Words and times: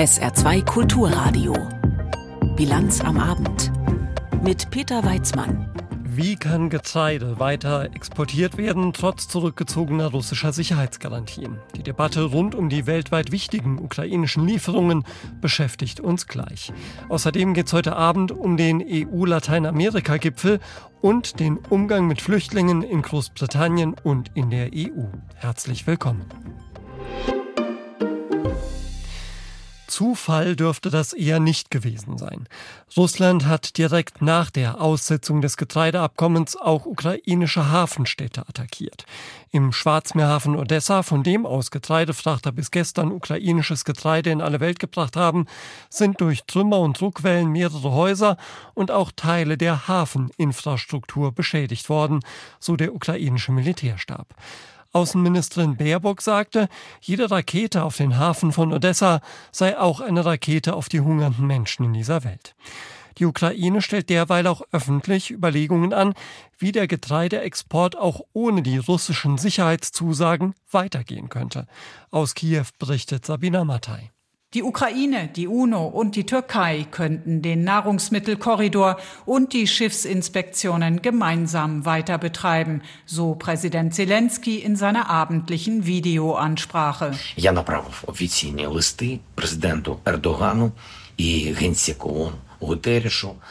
SR2 0.00 0.64
Kulturradio. 0.64 1.52
Bilanz 2.56 3.02
am 3.02 3.18
Abend. 3.18 3.70
Mit 4.42 4.70
Peter 4.70 5.04
Weizmann. 5.04 5.68
Wie 6.02 6.36
kann 6.36 6.70
Getreide 6.70 7.38
weiter 7.38 7.90
exportiert 7.94 8.56
werden, 8.56 8.94
trotz 8.94 9.28
zurückgezogener 9.28 10.06
russischer 10.06 10.54
Sicherheitsgarantien? 10.54 11.58
Die 11.76 11.82
Debatte 11.82 12.22
rund 12.22 12.54
um 12.54 12.70
die 12.70 12.86
weltweit 12.86 13.30
wichtigen 13.30 13.78
ukrainischen 13.78 14.46
Lieferungen 14.46 15.04
beschäftigt 15.42 16.00
uns 16.00 16.26
gleich. 16.26 16.72
Außerdem 17.10 17.52
geht 17.52 17.66
es 17.66 17.74
heute 17.74 17.94
Abend 17.94 18.32
um 18.32 18.56
den 18.56 18.82
EU-Lateinamerika-Gipfel 18.82 20.60
und 21.02 21.40
den 21.40 21.58
Umgang 21.58 22.06
mit 22.06 22.22
Flüchtlingen 22.22 22.80
in 22.80 23.02
Großbritannien 23.02 23.94
und 24.02 24.30
in 24.32 24.48
der 24.48 24.70
EU. 24.74 25.08
Herzlich 25.34 25.86
willkommen. 25.86 26.24
Zufall 29.90 30.56
dürfte 30.56 30.88
das 30.88 31.12
eher 31.12 31.40
nicht 31.40 31.70
gewesen 31.70 32.16
sein. 32.16 32.48
Russland 32.96 33.46
hat 33.46 33.76
direkt 33.76 34.22
nach 34.22 34.50
der 34.50 34.80
Aussetzung 34.80 35.40
des 35.40 35.56
Getreideabkommens 35.56 36.56
auch 36.56 36.86
ukrainische 36.86 37.70
Hafenstädte 37.70 38.42
attackiert. 38.48 39.04
Im 39.50 39.72
Schwarzmeerhafen 39.72 40.56
Odessa, 40.56 41.02
von 41.02 41.24
dem 41.24 41.44
aus 41.44 41.70
Getreidefrachter 41.70 42.52
bis 42.52 42.70
gestern 42.70 43.10
ukrainisches 43.10 43.84
Getreide 43.84 44.30
in 44.30 44.40
alle 44.40 44.60
Welt 44.60 44.78
gebracht 44.78 45.16
haben, 45.16 45.46
sind 45.88 46.20
durch 46.20 46.44
Trümmer 46.44 46.78
und 46.78 47.00
Druckwellen 47.00 47.50
mehrere 47.50 47.90
Häuser 47.90 48.36
und 48.74 48.90
auch 48.90 49.10
Teile 49.14 49.58
der 49.58 49.88
Hafeninfrastruktur 49.88 51.32
beschädigt 51.32 51.88
worden, 51.88 52.20
so 52.60 52.76
der 52.76 52.94
ukrainische 52.94 53.52
Militärstab. 53.52 54.34
Außenministerin 54.92 55.76
Baerbock 55.76 56.20
sagte, 56.20 56.68
jede 57.00 57.30
Rakete 57.30 57.84
auf 57.84 57.96
den 57.96 58.18
Hafen 58.18 58.52
von 58.52 58.72
Odessa 58.72 59.20
sei 59.52 59.78
auch 59.78 60.00
eine 60.00 60.24
Rakete 60.24 60.74
auf 60.74 60.88
die 60.88 61.00
hungernden 61.00 61.46
Menschen 61.46 61.84
in 61.84 61.92
dieser 61.92 62.24
Welt. 62.24 62.54
Die 63.18 63.26
Ukraine 63.26 63.82
stellt 63.82 64.08
derweil 64.08 64.46
auch 64.46 64.62
öffentlich 64.72 65.30
Überlegungen 65.30 65.92
an, 65.92 66.14
wie 66.58 66.72
der 66.72 66.86
Getreideexport 66.86 67.96
auch 67.96 68.22
ohne 68.32 68.62
die 68.62 68.78
russischen 68.78 69.36
Sicherheitszusagen 69.36 70.54
weitergehen 70.70 71.28
könnte. 71.28 71.66
Aus 72.10 72.34
Kiew 72.34 72.64
berichtet 72.78 73.26
Sabina 73.26 73.64
Mattei. 73.64 74.10
Die 74.55 74.63
Ukraine, 74.63 75.27
die 75.35 75.47
UNO 75.49 75.85
und 75.85 76.15
die 76.15 76.25
Türkei 76.25 76.87
könnten 76.89 77.41
den 77.41 77.65
Nahrungsmittelkorridor 77.65 78.95
und 79.25 79.51
die 79.51 79.67
Schiffsinspektionen 79.67 81.01
gemeinsam 81.01 81.83
weiter 81.83 82.17
betreiben, 82.17 82.81
so 83.05 83.35
Präsident 83.35 83.93
Zelensky 83.93 84.55
in 84.59 84.77
seiner 84.77 85.09
abendlichen 85.09 85.85
Videoansprache. 85.85 87.11
Я 87.35 87.51
направив 87.51 88.03
офіційні 88.07 88.65
листи 88.65 89.19
президенту 89.35 89.99
Ердогану 90.05 90.71
і 91.17 91.53
генсеку 91.53 92.31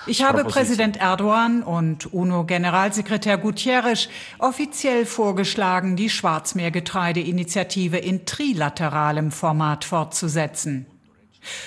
ich 0.07 0.23
habe 0.23 0.45
Präsident 0.45 0.97
Erdogan 0.97 1.63
und 1.63 2.13
UNO-Generalsekretär 2.13 3.39
Guterres 3.39 4.09
offiziell 4.39 5.07
vorgeschlagen, 5.07 5.97
die 5.97 6.11
Schwarzmeergetreideinitiative 6.11 7.99
in 7.99 8.27
trilateralem 8.27 9.31
Format 9.31 9.85
fortzusetzen. 9.85 10.87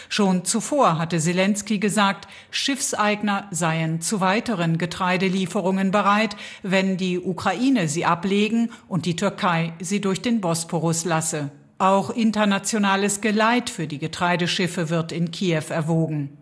Schon 0.09 0.45
zuvor 0.45 0.99
hatte 0.99 1.19
Zelensky 1.19 1.79
gesagt, 1.79 2.29
Schiffseigner 2.51 3.49
seien 3.51 4.01
zu 4.01 4.21
weiteren 4.21 4.79
Getreidelieferungen 4.79 5.91
bereit, 5.91 6.37
wenn 6.63 6.97
die 6.97 7.19
Ukraine 7.19 7.89
sie 7.89 8.05
ablegen 8.05 8.71
und 8.89 9.07
die 9.07 9.17
Türkei 9.17 9.73
sie 9.81 10.01
durch 10.01 10.21
den 10.21 10.41
Bosporus 10.41 11.05
lasse. 11.05 11.51
Auch 11.79 12.11
internationales 12.11 13.21
Geleit 13.21 13.71
für 13.71 13.87
die 13.87 13.99
Getreideschiffe 13.99 14.91
wird 14.91 15.11
in 15.11 15.31
Kiew 15.31 15.65
erwogen. 15.71 16.42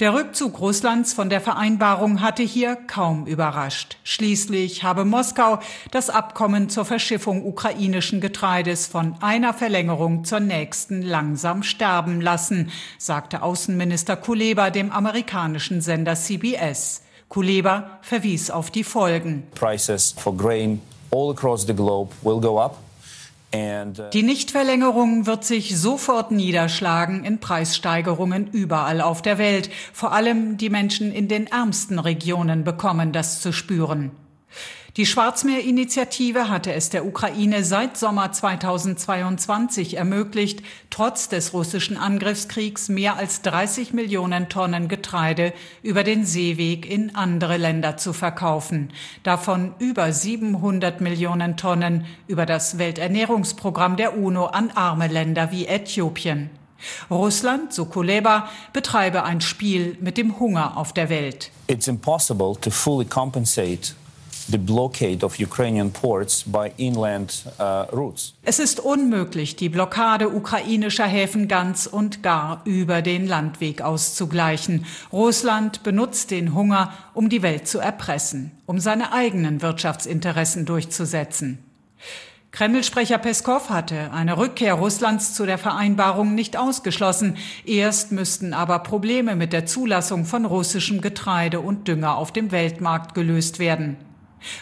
Der 0.00 0.14
Rückzug 0.14 0.60
Russlands 0.60 1.12
von 1.12 1.30
der 1.30 1.40
Vereinbarung 1.40 2.20
hatte 2.20 2.42
hier 2.42 2.76
kaum 2.76 3.26
überrascht. 3.26 3.96
Schließlich 4.04 4.82
habe 4.82 5.04
Moskau 5.04 5.58
das 5.90 6.10
Abkommen 6.10 6.68
zur 6.68 6.84
Verschiffung 6.84 7.44
ukrainischen 7.44 8.20
Getreides 8.20 8.86
von 8.86 9.16
einer 9.20 9.54
Verlängerung 9.54 10.24
zur 10.24 10.40
nächsten 10.40 11.02
langsam 11.02 11.62
sterben 11.62 12.20
lassen, 12.20 12.70
sagte 12.98 13.42
Außenminister 13.42 14.16
Kuleba 14.16 14.70
dem 14.70 14.90
amerikanischen 14.90 15.80
Sender 15.80 16.14
CBS. 16.14 17.02
Kuleba 17.28 17.98
verwies 18.02 18.50
auf 18.50 18.70
die 18.70 18.84
Folgen. 18.84 19.44
Prices 19.54 20.14
for 20.18 20.36
grain 20.36 20.80
all 21.10 21.30
across 21.30 21.66
the 21.66 21.74
globe 21.74 22.12
will 22.22 22.40
go 22.40 22.58
up. 22.60 22.85
Uh, 23.56 24.10
die 24.12 24.22
Nichtverlängerung 24.22 25.26
wird 25.26 25.44
sich 25.44 25.78
sofort 25.78 26.30
niederschlagen 26.30 27.24
in 27.24 27.40
Preissteigerungen 27.40 28.48
überall 28.48 29.00
auf 29.00 29.22
der 29.22 29.38
Welt. 29.38 29.70
Vor 29.92 30.12
allem 30.12 30.56
die 30.56 30.70
Menschen 30.70 31.12
in 31.12 31.28
den 31.28 31.46
ärmsten 31.46 31.98
Regionen 31.98 32.64
bekommen 32.64 33.12
das 33.12 33.40
zu 33.40 33.52
spüren. 33.52 34.10
Die 34.96 35.04
Schwarzmeerinitiative 35.04 36.48
hatte 36.48 36.72
es 36.72 36.88
der 36.88 37.04
Ukraine 37.04 37.64
seit 37.64 37.98
Sommer 37.98 38.32
2022 38.32 39.98
ermöglicht, 39.98 40.62
trotz 40.88 41.28
des 41.28 41.52
russischen 41.52 41.98
Angriffskriegs 41.98 42.88
mehr 42.88 43.16
als 43.16 43.42
30 43.42 43.92
Millionen 43.92 44.48
Tonnen 44.48 44.88
Getreide 45.06 45.52
über 45.84 46.02
den 46.02 46.26
Seeweg 46.26 46.84
in 46.84 47.14
andere 47.14 47.58
Länder 47.58 47.96
zu 47.96 48.12
verkaufen. 48.12 48.90
Davon 49.22 49.72
über 49.78 50.12
700 50.12 51.00
Millionen 51.00 51.56
Tonnen 51.56 52.06
über 52.26 52.44
das 52.44 52.78
Welternährungsprogramm 52.78 53.96
der 53.96 54.18
UNO 54.18 54.46
an 54.46 54.72
arme 54.74 55.06
Länder 55.06 55.52
wie 55.52 55.66
Äthiopien. 55.66 56.50
Russland, 57.08 57.72
so 57.72 57.84
Kuleba, 57.84 58.48
betreibe 58.72 59.22
ein 59.22 59.40
Spiel 59.40 59.96
mit 60.00 60.18
dem 60.18 60.40
Hunger 60.40 60.76
auf 60.76 60.92
der 60.92 61.08
Welt. 61.08 61.52
It's 61.68 61.86
impossible 61.86 62.56
to 62.60 62.70
fully 62.70 63.04
compensate 63.04 63.94
the 64.50 64.58
blockade 64.58 65.24
of 65.24 65.38
Ukrainian 65.38 65.90
ports 65.90 66.44
by 66.44 66.72
inland 66.76 67.44
uh, 67.58 67.84
routes. 67.92 68.34
Es 68.42 68.58
ist 68.58 68.80
unmöglich, 68.80 69.56
die 69.56 69.68
Blockade 69.68 70.28
ukrainischer 70.28 71.06
Häfen 71.06 71.48
ganz 71.48 71.86
und 71.86 72.22
gar 72.22 72.62
über 72.64 73.02
den 73.02 73.26
Landweg 73.26 73.82
auszugleichen. 73.82 74.86
Russland 75.12 75.82
benutzt 75.82 76.30
den 76.30 76.54
Hunger, 76.54 76.92
um 77.14 77.28
die 77.28 77.42
Welt 77.42 77.66
zu 77.68 77.78
erpressen, 77.78 78.52
um 78.66 78.78
seine 78.78 79.12
eigenen 79.12 79.62
Wirtschaftsinteressen 79.62 80.64
durchzusetzen. 80.64 81.58
Kreml-Sprecher 82.52 83.18
Peskov 83.18 83.68
hatte 83.68 84.12
eine 84.12 84.38
Rückkehr 84.38 84.72
Russlands 84.72 85.34
zu 85.34 85.44
der 85.44 85.58
Vereinbarung 85.58 86.34
nicht 86.34 86.56
ausgeschlossen. 86.56 87.36
Erst 87.66 88.12
müssten 88.12 88.54
aber 88.54 88.78
Probleme 88.78 89.36
mit 89.36 89.52
der 89.52 89.66
Zulassung 89.66 90.24
von 90.24 90.46
russischem 90.46 91.02
Getreide 91.02 91.60
und 91.60 91.86
Dünger 91.86 92.16
auf 92.16 92.32
dem 92.32 92.52
Weltmarkt 92.52 93.14
gelöst 93.14 93.58
werden. 93.58 93.98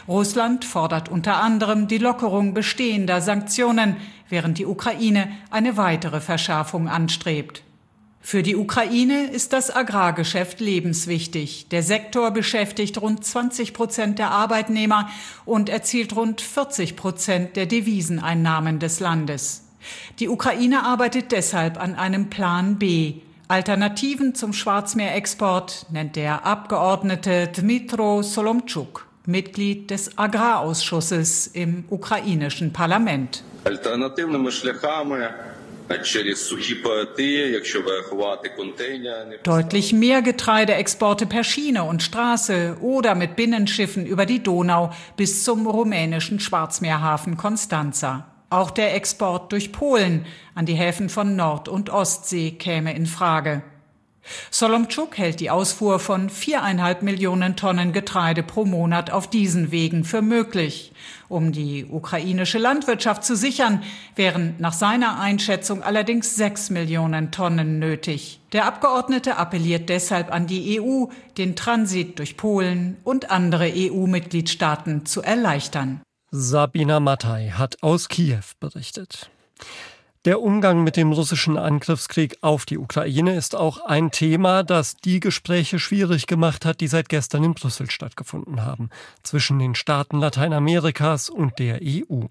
Russland 0.08 0.64
fordert 0.64 1.08
unter 1.08 1.42
anderem 1.42 1.88
die 1.88 1.98
Lockerung 1.98 2.54
bestehender 2.54 3.20
Sanktionen, 3.20 3.96
während 4.28 4.58
die 4.58 4.66
Ukraine 4.66 5.28
eine 5.50 5.76
weitere 5.76 6.20
Verschärfung 6.20 6.88
anstrebt. 6.88 7.62
Für 8.26 8.42
die 8.42 8.56
Ukraine 8.56 9.26
ist 9.26 9.52
das 9.52 9.74
Agrargeschäft 9.74 10.58
lebenswichtig. 10.58 11.68
Der 11.68 11.82
Sektor 11.82 12.30
beschäftigt 12.30 12.98
rund 13.02 13.22
20 13.22 13.74
Prozent 13.74 14.18
der 14.18 14.30
Arbeitnehmer 14.30 15.10
und 15.44 15.68
erzielt 15.68 16.16
rund 16.16 16.40
40 16.40 16.96
Prozent 16.96 17.54
der 17.54 17.66
Deviseneinnahmen 17.66 18.78
des 18.78 18.98
Landes. 18.98 19.64
Die 20.20 20.30
Ukraine 20.30 20.84
arbeitet 20.84 21.32
deshalb 21.32 21.78
an 21.78 21.96
einem 21.96 22.30
Plan 22.30 22.78
B. 22.78 23.16
Alternativen 23.48 24.34
zum 24.34 24.54
Schwarzmeerexport 24.54 25.86
nennt 25.90 26.16
der 26.16 26.46
Abgeordnete 26.46 27.48
Dmitro 27.48 28.22
Solomtschuk. 28.22 29.03
Mitglied 29.26 29.90
des 29.90 30.18
Agrarausschusses 30.18 31.46
im 31.46 31.84
ukrainischen 31.88 32.72
Parlament. 32.72 33.42
Deutlich 39.42 39.92
mehr 39.92 40.22
Getreideexporte 40.22 41.26
per 41.26 41.44
Schiene 41.44 41.84
und 41.84 42.02
Straße 42.02 42.76
oder 42.80 43.14
mit 43.14 43.36
Binnenschiffen 43.36 44.06
über 44.06 44.26
die 44.26 44.42
Donau 44.42 44.92
bis 45.16 45.44
zum 45.44 45.66
rumänischen 45.66 46.40
Schwarzmeerhafen 46.40 47.36
Constanza. 47.36 48.26
Auch 48.50 48.70
der 48.70 48.94
Export 48.94 49.52
durch 49.52 49.72
Polen 49.72 50.26
an 50.54 50.64
die 50.64 50.74
Häfen 50.74 51.08
von 51.08 51.34
Nord- 51.36 51.68
und 51.68 51.90
Ostsee 51.90 52.52
käme 52.52 52.94
in 52.94 53.06
Frage. 53.06 53.62
Solomtschuk 54.50 55.18
hält 55.18 55.40
die 55.40 55.50
Ausfuhr 55.50 55.98
von 55.98 56.30
viereinhalb 56.30 57.02
Millionen 57.02 57.56
Tonnen 57.56 57.92
Getreide 57.92 58.42
pro 58.42 58.64
Monat 58.64 59.10
auf 59.10 59.28
diesen 59.28 59.70
Wegen 59.70 60.04
für 60.04 60.22
möglich. 60.22 60.92
Um 61.28 61.52
die 61.52 61.86
ukrainische 61.86 62.58
Landwirtschaft 62.58 63.24
zu 63.24 63.36
sichern, 63.36 63.82
wären 64.14 64.54
nach 64.58 64.72
seiner 64.72 65.20
Einschätzung 65.20 65.82
allerdings 65.82 66.36
sechs 66.36 66.70
Millionen 66.70 67.30
Tonnen 67.30 67.78
nötig. 67.78 68.40
Der 68.52 68.66
Abgeordnete 68.66 69.36
appelliert 69.36 69.88
deshalb 69.88 70.32
an 70.32 70.46
die 70.46 70.80
EU, 70.80 71.06
den 71.36 71.56
Transit 71.56 72.18
durch 72.18 72.36
Polen 72.36 72.96
und 73.04 73.30
andere 73.30 73.72
EU-Mitgliedstaaten 73.74 75.06
zu 75.06 75.22
erleichtern. 75.22 76.00
Sabina 76.30 77.00
Mattei 77.00 77.52
hat 77.54 77.82
aus 77.82 78.08
Kiew 78.08 78.42
berichtet. 78.60 79.30
Der 80.24 80.40
Umgang 80.40 80.82
mit 80.84 80.96
dem 80.96 81.12
russischen 81.12 81.58
Angriffskrieg 81.58 82.38
auf 82.40 82.64
die 82.64 82.78
Ukraine 82.78 83.34
ist 83.34 83.54
auch 83.54 83.84
ein 83.84 84.10
Thema, 84.10 84.62
das 84.62 84.96
die 84.96 85.20
Gespräche 85.20 85.78
schwierig 85.78 86.26
gemacht 86.26 86.64
hat, 86.64 86.80
die 86.80 86.86
seit 86.86 87.10
gestern 87.10 87.44
in 87.44 87.52
Brüssel 87.52 87.90
stattgefunden 87.90 88.64
haben, 88.64 88.88
zwischen 89.22 89.58
den 89.58 89.74
Staaten 89.74 90.20
Lateinamerikas 90.20 91.28
und 91.28 91.58
der 91.58 91.80
EU. 91.82 92.22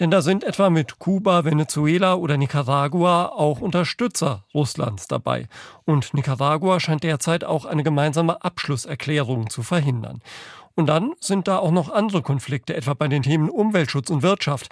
Denn 0.00 0.10
da 0.10 0.20
sind 0.20 0.42
etwa 0.42 0.68
mit 0.68 0.98
Kuba, 0.98 1.44
Venezuela 1.44 2.16
oder 2.16 2.36
Nicaragua 2.36 3.26
auch 3.26 3.60
Unterstützer 3.60 4.44
Russlands 4.52 5.06
dabei. 5.06 5.46
Und 5.84 6.14
Nicaragua 6.14 6.80
scheint 6.80 7.04
derzeit 7.04 7.44
auch 7.44 7.66
eine 7.66 7.84
gemeinsame 7.84 8.42
Abschlusserklärung 8.42 9.48
zu 9.48 9.62
verhindern. 9.62 10.22
Und 10.74 10.86
dann 10.86 11.12
sind 11.20 11.46
da 11.46 11.58
auch 11.58 11.70
noch 11.70 11.88
andere 11.88 12.22
Konflikte, 12.22 12.74
etwa 12.74 12.94
bei 12.94 13.06
den 13.06 13.22
Themen 13.22 13.48
Umweltschutz 13.48 14.10
und 14.10 14.22
Wirtschaft. 14.22 14.70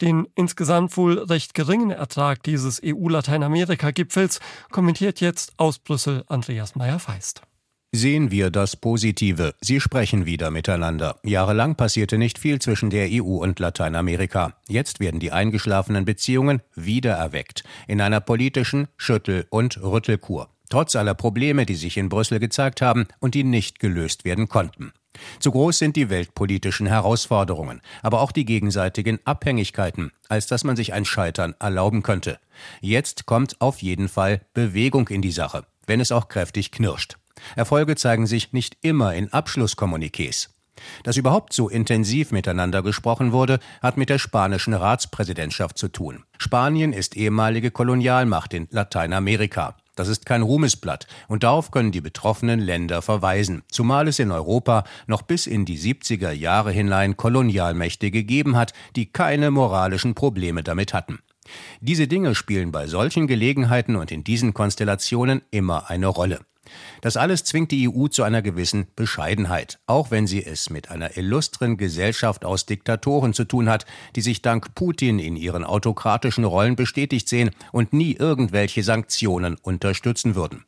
Den 0.00 0.28
insgesamt 0.34 0.96
wohl 0.96 1.18
recht 1.18 1.54
geringen 1.54 1.90
Ertrag 1.90 2.42
dieses 2.42 2.82
EU-Lateinamerika-Gipfels 2.84 4.40
kommentiert 4.70 5.20
jetzt 5.20 5.54
aus 5.56 5.78
Brüssel 5.78 6.24
Andreas 6.26 6.74
Meyer-Feist. 6.74 7.42
Sehen 7.92 8.30
wir 8.30 8.50
das 8.50 8.76
Positive. 8.76 9.54
Sie 9.62 9.80
sprechen 9.80 10.26
wieder 10.26 10.50
miteinander. 10.50 11.18
Jahrelang 11.24 11.76
passierte 11.76 12.18
nicht 12.18 12.38
viel 12.38 12.58
zwischen 12.58 12.90
der 12.90 13.08
EU 13.10 13.36
und 13.36 13.58
Lateinamerika. 13.58 14.54
Jetzt 14.68 15.00
werden 15.00 15.18
die 15.18 15.32
eingeschlafenen 15.32 16.04
Beziehungen 16.04 16.60
wiedererweckt. 16.74 17.64
In 17.86 18.02
einer 18.02 18.20
politischen 18.20 18.88
Schüttel- 18.98 19.46
und 19.48 19.82
Rüttelkur. 19.82 20.50
Trotz 20.68 20.94
aller 20.94 21.14
Probleme, 21.14 21.64
die 21.64 21.76
sich 21.76 21.96
in 21.96 22.10
Brüssel 22.10 22.38
gezeigt 22.38 22.82
haben 22.82 23.06
und 23.20 23.34
die 23.34 23.44
nicht 23.44 23.78
gelöst 23.78 24.26
werden 24.26 24.48
konnten. 24.48 24.92
Zu 25.40 25.50
groß 25.50 25.78
sind 25.78 25.96
die 25.96 26.10
weltpolitischen 26.10 26.86
Herausforderungen, 26.86 27.80
aber 28.02 28.20
auch 28.20 28.32
die 28.32 28.44
gegenseitigen 28.44 29.18
Abhängigkeiten, 29.24 30.12
als 30.28 30.46
dass 30.46 30.64
man 30.64 30.76
sich 30.76 30.92
ein 30.92 31.04
Scheitern 31.04 31.54
erlauben 31.58 32.02
könnte. 32.02 32.38
Jetzt 32.80 33.26
kommt 33.26 33.60
auf 33.60 33.82
jeden 33.82 34.08
Fall 34.08 34.40
Bewegung 34.54 35.08
in 35.08 35.22
die 35.22 35.32
Sache, 35.32 35.64
wenn 35.86 36.00
es 36.00 36.12
auch 36.12 36.28
kräftig 36.28 36.72
knirscht. 36.72 37.16
Erfolge 37.54 37.96
zeigen 37.96 38.26
sich 38.26 38.52
nicht 38.52 38.76
immer 38.80 39.14
in 39.14 39.28
Abschlusskommuniqués. 39.28 40.48
Dass 41.04 41.16
überhaupt 41.16 41.52
so 41.52 41.68
intensiv 41.68 42.32
miteinander 42.32 42.82
gesprochen 42.82 43.32
wurde, 43.32 43.60
hat 43.80 43.96
mit 43.96 44.10
der 44.10 44.18
spanischen 44.18 44.74
Ratspräsidentschaft 44.74 45.78
zu 45.78 45.88
tun. 45.88 46.24
Spanien 46.38 46.92
ist 46.92 47.16
ehemalige 47.16 47.70
Kolonialmacht 47.70 48.52
in 48.54 48.68
Lateinamerika. 48.70 49.76
Das 49.96 50.08
ist 50.08 50.26
kein 50.26 50.42
Ruhmesblatt 50.42 51.08
und 51.26 51.42
darauf 51.42 51.72
können 51.72 51.90
die 51.90 52.00
betroffenen 52.00 52.60
Länder 52.60 53.02
verweisen, 53.02 53.62
zumal 53.68 54.06
es 54.06 54.18
in 54.18 54.30
Europa 54.30 54.84
noch 55.06 55.22
bis 55.22 55.46
in 55.46 55.64
die 55.64 55.78
70er 55.78 56.30
Jahre 56.30 56.70
hinein 56.70 57.16
Kolonialmächte 57.16 58.10
gegeben 58.10 58.56
hat, 58.56 58.74
die 58.94 59.06
keine 59.10 59.50
moralischen 59.50 60.14
Probleme 60.14 60.62
damit 60.62 60.94
hatten. 60.94 61.18
Diese 61.80 62.06
Dinge 62.08 62.34
spielen 62.34 62.72
bei 62.72 62.86
solchen 62.86 63.26
Gelegenheiten 63.26 63.96
und 63.96 64.12
in 64.12 64.22
diesen 64.22 64.52
Konstellationen 64.52 65.42
immer 65.50 65.88
eine 65.90 66.08
Rolle. 66.08 66.40
Das 67.00 67.16
alles 67.16 67.44
zwingt 67.44 67.70
die 67.70 67.88
EU 67.88 68.08
zu 68.08 68.22
einer 68.22 68.42
gewissen 68.42 68.86
Bescheidenheit, 68.96 69.78
auch 69.86 70.10
wenn 70.10 70.26
sie 70.26 70.44
es 70.44 70.70
mit 70.70 70.90
einer 70.90 71.16
illustren 71.16 71.76
Gesellschaft 71.76 72.44
aus 72.44 72.66
Diktatoren 72.66 73.34
zu 73.34 73.44
tun 73.44 73.68
hat, 73.68 73.86
die 74.14 74.22
sich 74.22 74.42
dank 74.42 74.74
Putin 74.74 75.18
in 75.18 75.36
ihren 75.36 75.64
autokratischen 75.64 76.44
Rollen 76.44 76.76
bestätigt 76.76 77.28
sehen 77.28 77.50
und 77.72 77.92
nie 77.92 78.12
irgendwelche 78.12 78.82
Sanktionen 78.82 79.56
unterstützen 79.62 80.34
würden. 80.34 80.64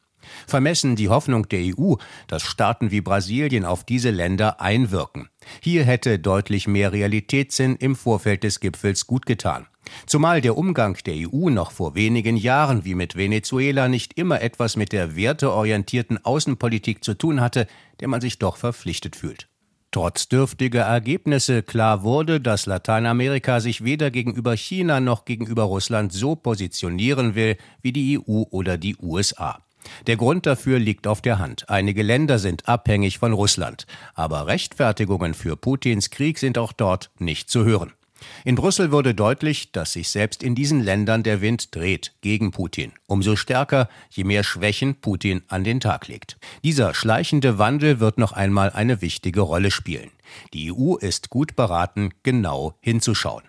Vermessen 0.47 0.97
die 0.97 1.09
Hoffnung 1.09 1.49
der 1.49 1.61
EU, 1.61 1.95
dass 2.27 2.43
Staaten 2.43 2.91
wie 2.91 3.00
Brasilien 3.00 3.65
auf 3.65 3.85
diese 3.85 4.11
Länder 4.11 4.61
einwirken. 4.61 5.29
Hier 5.61 5.85
hätte 5.85 6.19
deutlich 6.19 6.69
mehr 6.69 6.93
Realitätssinn 6.93 7.77
im 7.77 7.97
Vorfeld 7.97 8.45
des 8.45 8.61
Gipfels 8.61 9.06
gut 9.06 9.27
getan. 9.27 9.67
Zumal 10.06 10.41
der 10.41 10.56
Umgang 10.56 10.97
der 11.06 11.15
EU 11.17 11.50
noch 11.50 11.71
vor 11.71 11.95
wenigen 11.95 12.37
Jahren 12.37 12.85
wie 12.85 12.95
mit 12.95 13.17
Venezuela 13.17 13.89
nicht 13.89 14.19
immer 14.19 14.43
etwas 14.43 14.77
mit 14.77 14.93
der 14.93 15.17
werteorientierten 15.17 16.25
Außenpolitik 16.25 17.05
zu 17.05 17.15
tun 17.15 17.41
hatte, 17.41 17.67
der 18.00 18.09
man 18.09 18.21
sich 18.21 18.39
doch 18.39 18.56
verpflichtet 18.56 19.17
fühlt. 19.17 19.49
Trotz 19.91 20.29
dürftiger 20.29 20.83
Ergebnisse 20.83 21.62
klar 21.62 22.03
wurde, 22.03 22.43
dass 22.43 22.67
Lateinamerika 22.67 23.61
sich 23.61 23.85
weder 23.85 24.11
gegenüber 24.11 24.55
China 24.55 25.00
noch 25.00 25.25
gegenüber 25.25 25.62
Russland 25.62 26.12
so 26.12 26.37
positionieren 26.37 27.35
will 27.35 27.56
wie 27.81 27.93
die 27.93 28.19
EU 28.19 28.43
oder 28.50 28.77
die 28.77 28.97
USA. 28.97 29.62
Der 30.06 30.17
Grund 30.17 30.46
dafür 30.46 30.79
liegt 30.79 31.06
auf 31.06 31.20
der 31.20 31.38
Hand. 31.38 31.69
Einige 31.69 32.02
Länder 32.02 32.38
sind 32.38 32.69
abhängig 32.69 33.19
von 33.19 33.32
Russland, 33.32 33.87
aber 34.14 34.46
Rechtfertigungen 34.46 35.35
für 35.35 35.56
Putins 35.56 36.11
Krieg 36.11 36.38
sind 36.38 36.58
auch 36.58 36.73
dort 36.73 37.11
nicht 37.19 37.50
zu 37.50 37.64
hören. 37.64 37.93
In 38.44 38.55
Brüssel 38.55 38.90
wurde 38.90 39.14
deutlich, 39.14 39.73
dass 39.73 39.93
sich 39.93 40.08
selbst 40.08 40.43
in 40.43 40.55
diesen 40.55 40.81
Ländern 40.81 41.23
der 41.23 41.40
Wind 41.40 41.75
dreht 41.75 42.14
gegen 42.20 42.50
Putin. 42.50 42.93
Umso 43.06 43.37
stärker, 43.37 43.88
je 44.11 44.25
mehr 44.25 44.44
Schwächen 44.44 44.96
Putin 44.96 45.43
an 45.49 45.64
den 45.64 45.81
Tag 45.81 46.08
legt. 46.08 46.37
Dieser 46.64 46.94
schleichende 46.94 47.58
Wandel 47.58 48.00
wird 48.00 48.19
noch 48.19 48.32
einmal 48.32 48.70
eine 48.70 49.02
wichtige 49.02 49.40
Rolle 49.40 49.70
spielen. 49.70 50.11
Die 50.52 50.73
EU 50.73 50.96
ist 50.96 51.31
gut 51.31 51.56
beraten, 51.56 52.11
genau 52.23 52.75
hinzuschauen. 52.81 53.44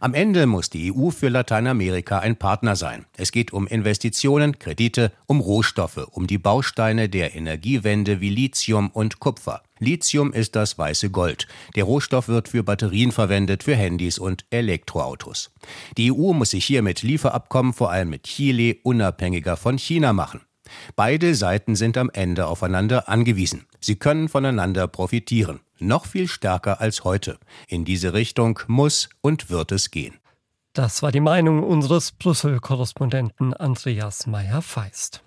Am 0.00 0.14
Ende 0.14 0.46
muss 0.46 0.70
die 0.70 0.92
EU 0.92 1.10
für 1.10 1.28
Lateinamerika 1.28 2.18
ein 2.18 2.36
Partner 2.36 2.76
sein. 2.76 3.06
Es 3.16 3.32
geht 3.32 3.52
um 3.52 3.66
Investitionen, 3.66 4.58
Kredite, 4.58 5.12
um 5.26 5.40
Rohstoffe, 5.40 6.08
um 6.10 6.26
die 6.26 6.38
Bausteine 6.38 7.08
der 7.08 7.34
Energiewende 7.34 8.20
wie 8.20 8.30
Lithium 8.30 8.90
und 8.90 9.20
Kupfer. 9.20 9.62
Lithium 9.78 10.32
ist 10.32 10.54
das 10.54 10.78
weiße 10.78 11.10
Gold. 11.10 11.46
Der 11.74 11.84
Rohstoff 11.84 12.28
wird 12.28 12.48
für 12.48 12.62
Batterien 12.62 13.12
verwendet, 13.12 13.64
für 13.64 13.74
Handys 13.74 14.18
und 14.18 14.44
Elektroautos. 14.50 15.50
Die 15.96 16.12
EU 16.12 16.32
muss 16.32 16.50
sich 16.50 16.64
hier 16.64 16.82
mit 16.82 17.02
Lieferabkommen 17.02 17.72
vor 17.72 17.90
allem 17.90 18.10
mit 18.10 18.24
Chile 18.24 18.76
unabhängiger 18.82 19.56
von 19.56 19.78
China 19.78 20.12
machen. 20.12 20.40
Beide 20.96 21.34
Seiten 21.34 21.76
sind 21.76 21.98
am 21.98 22.10
Ende 22.10 22.46
aufeinander 22.46 23.08
angewiesen. 23.08 23.66
Sie 23.80 23.96
können 23.96 24.28
voneinander 24.28 24.86
profitieren. 24.86 25.60
Noch 25.82 26.06
viel 26.06 26.28
stärker 26.28 26.80
als 26.80 27.02
heute. 27.02 27.38
In 27.66 27.84
diese 27.84 28.12
Richtung 28.14 28.60
muss 28.68 29.08
und 29.20 29.50
wird 29.50 29.72
es 29.72 29.90
gehen. 29.90 30.16
Das 30.74 31.02
war 31.02 31.10
die 31.10 31.20
Meinung 31.20 31.64
unseres 31.64 32.12
Brüssel-Korrespondenten 32.12 33.52
Andreas 33.52 34.28
Meyer-Feist. 34.28 35.22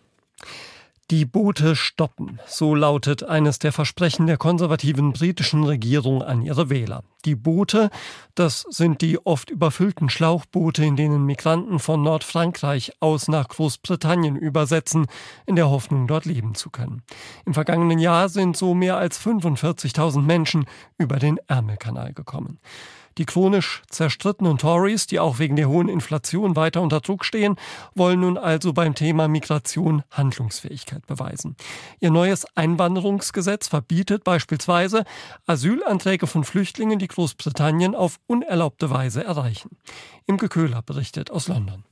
Die 1.12 1.26
Boote 1.26 1.76
stoppen, 1.76 2.40
so 2.48 2.74
lautet 2.74 3.22
eines 3.24 3.60
der 3.60 3.72
Versprechen 3.72 4.26
der 4.26 4.38
konservativen 4.38 5.14
britischen 5.14 5.64
Regierung 5.64 6.24
an 6.24 6.42
ihre 6.42 6.72
Wähler. 6.72 7.04
Die 7.26 7.36
Boote, 7.36 7.92
das 8.34 8.66
sind 8.72 9.02
die 9.02 9.24
oft 9.24 9.52
überfüllten 9.52 10.10
Schlauchboote, 10.10 10.84
in 10.84 10.96
denen 10.96 11.24
Migranten 11.28 11.78
von 11.78 12.02
Nordfrankreich 12.02 12.94
aus 13.02 13.28
nach 13.28 13.50
Großbritannien 13.50 14.36
übersetzen, 14.36 15.06
in 15.46 15.56
der 15.56 15.70
Hoffnung, 15.70 16.08
dort 16.08 16.26
leben 16.26 16.56
zu 16.56 16.72
können. 16.72 17.04
Im 17.46 17.54
vergangenen 17.54 18.00
Jahr 18.00 18.28
sind 18.28 18.58
so 18.58 18.74
mehr 18.74 18.98
als 18.98 19.24
45.000 19.24 20.24
Menschen 20.24 20.66
über 20.98 21.20
den 21.20 21.38
Ärmelkanal 21.48 22.14
gekommen. 22.14 22.58
Die 23.18 23.26
chronisch 23.26 23.82
zerstrittenen 23.90 24.58
Tories, 24.58 25.08
die 25.08 25.22
auch 25.22 25.40
wegen 25.40 25.56
der 25.56 25.70
hohen 25.70 25.88
Inflation 25.88 26.58
weiter 26.58 26.82
unter 26.82 27.00
Druck 27.00 27.24
stehen, 27.24 27.56
wollen 27.94 28.20
nun 28.20 28.38
also 28.38 28.74
beim 28.74 28.94
Thema 28.94 29.30
Migration 29.30 30.04
Handlungsfähigkeit 30.12 31.08
beweisen. 31.08 31.56
Ihr 32.02 32.12
neues 32.12 32.46
Einwanderungsgesetz 32.56 33.70
verbietet 33.70 34.26
beispielsweise 34.26 35.06
Asylanträge 35.46 36.28
von 36.28 36.44
Flüchtlingen, 36.44 37.00
die 37.00 37.08
Großbritannien 37.08 37.96
auf 37.96 38.20
unerlaubte 38.28 38.90
Weise 38.90 39.24
erreichen. 39.24 39.78
Imke 40.26 40.50
Köhler 40.50 40.82
berichtet 40.82 41.32
aus 41.32 41.48
London. 41.48 41.86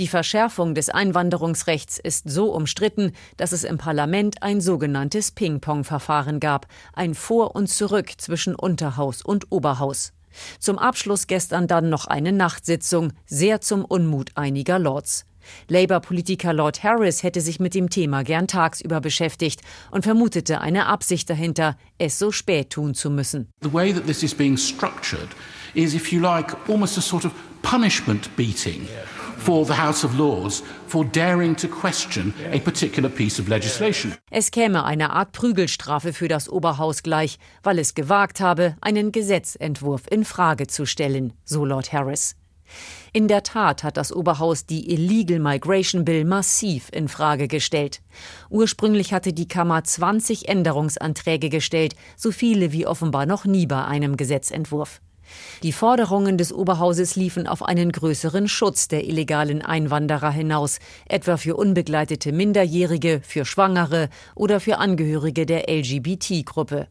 Die 0.00 0.08
Verschärfung 0.08 0.74
des 0.74 0.88
Einwanderungsrechts 0.88 1.98
ist 1.98 2.28
so 2.28 2.52
umstritten, 2.52 3.12
dass 3.36 3.52
es 3.52 3.62
im 3.62 3.76
Parlament 3.76 4.42
ein 4.42 4.62
sogenanntes 4.62 5.30
Ping-Pong-Verfahren 5.30 6.40
gab, 6.40 6.66
ein 6.94 7.14
Vor 7.14 7.54
und 7.54 7.68
Zurück 7.68 8.10
zwischen 8.16 8.56
Unterhaus 8.56 9.22
und 9.22 9.52
Oberhaus. 9.52 10.13
Zum 10.58 10.78
Abschluss 10.78 11.26
gestern 11.26 11.66
dann 11.66 11.88
noch 11.88 12.06
eine 12.06 12.32
Nachtsitzung, 12.32 13.12
sehr 13.26 13.60
zum 13.60 13.84
Unmut 13.84 14.30
einiger 14.34 14.78
Lords. 14.78 15.26
Labour-Politiker 15.68 16.52
Lord 16.52 16.82
Harris 16.82 17.22
hätte 17.22 17.40
sich 17.40 17.60
mit 17.60 17.74
dem 17.74 17.90
Thema 17.90 18.22
gern 18.24 18.46
tagsüber 18.46 19.00
beschäftigt 19.00 19.60
und 19.90 20.02
vermutete 20.02 20.60
eine 20.60 20.86
Absicht 20.86 21.28
dahinter, 21.28 21.76
es 21.98 22.18
so 22.18 22.32
spät 22.32 22.70
tun 22.70 22.94
zu 22.94 23.10
müssen. 23.10 23.48
The 23.62 23.72
way 23.72 23.92
that 23.92 24.06
this 24.06 24.22
is 24.22 24.34
being 24.34 24.56
structured 24.56 25.28
is, 25.74 25.94
if 25.94 26.12
you 26.12 26.20
like, 26.20 26.56
almost 26.68 26.96
a 26.98 27.00
sort 27.00 27.24
of 27.24 27.32
punishment 27.62 28.34
beating. 28.36 28.84
Yeah 28.84 29.23
Es 34.30 34.50
käme 34.50 34.84
eine 34.84 35.10
Art 35.10 35.32
Prügelstrafe 35.32 36.14
für 36.14 36.28
das 36.28 36.48
Oberhaus 36.48 37.02
gleich, 37.02 37.38
weil 37.62 37.78
es 37.78 37.94
gewagt 37.94 38.40
habe, 38.40 38.74
einen 38.80 39.12
Gesetzentwurf 39.12 40.04
in 40.10 40.24
Frage 40.24 40.66
zu 40.66 40.86
stellen, 40.86 41.34
so 41.44 41.66
Lord 41.66 41.92
Harris. 41.92 42.36
In 43.12 43.28
der 43.28 43.42
Tat 43.42 43.84
hat 43.84 43.98
das 43.98 44.16
Oberhaus 44.16 44.64
die 44.64 44.90
Illegal 44.90 45.38
Migration 45.38 46.06
Bill 46.06 46.24
massiv 46.24 46.88
in 46.90 47.08
Frage 47.08 47.46
gestellt. 47.46 48.00
Ursprünglich 48.48 49.12
hatte 49.12 49.34
die 49.34 49.46
Kammer 49.46 49.84
20 49.84 50.48
Änderungsanträge 50.48 51.50
gestellt, 51.50 51.96
so 52.16 52.32
viele 52.32 52.72
wie 52.72 52.86
offenbar 52.86 53.26
noch 53.26 53.44
nie 53.44 53.66
bei 53.66 53.84
einem 53.84 54.16
Gesetzentwurf. 54.16 55.02
Die 55.62 55.72
Forderungen 55.72 56.38
des 56.38 56.52
Oberhauses 56.52 57.16
liefen 57.16 57.46
auf 57.46 57.62
einen 57.62 57.92
größeren 57.92 58.48
Schutz 58.48 58.88
der 58.88 59.04
illegalen 59.04 59.62
Einwanderer 59.62 60.30
hinaus, 60.30 60.78
etwa 61.06 61.36
für 61.36 61.56
unbegleitete 61.56 62.32
Minderjährige, 62.32 63.20
für 63.22 63.44
Schwangere 63.44 64.08
oder 64.34 64.60
für 64.60 64.78
Angehörige 64.78 65.46
der 65.46 65.68
LGBT-Gruppe. 65.68 66.88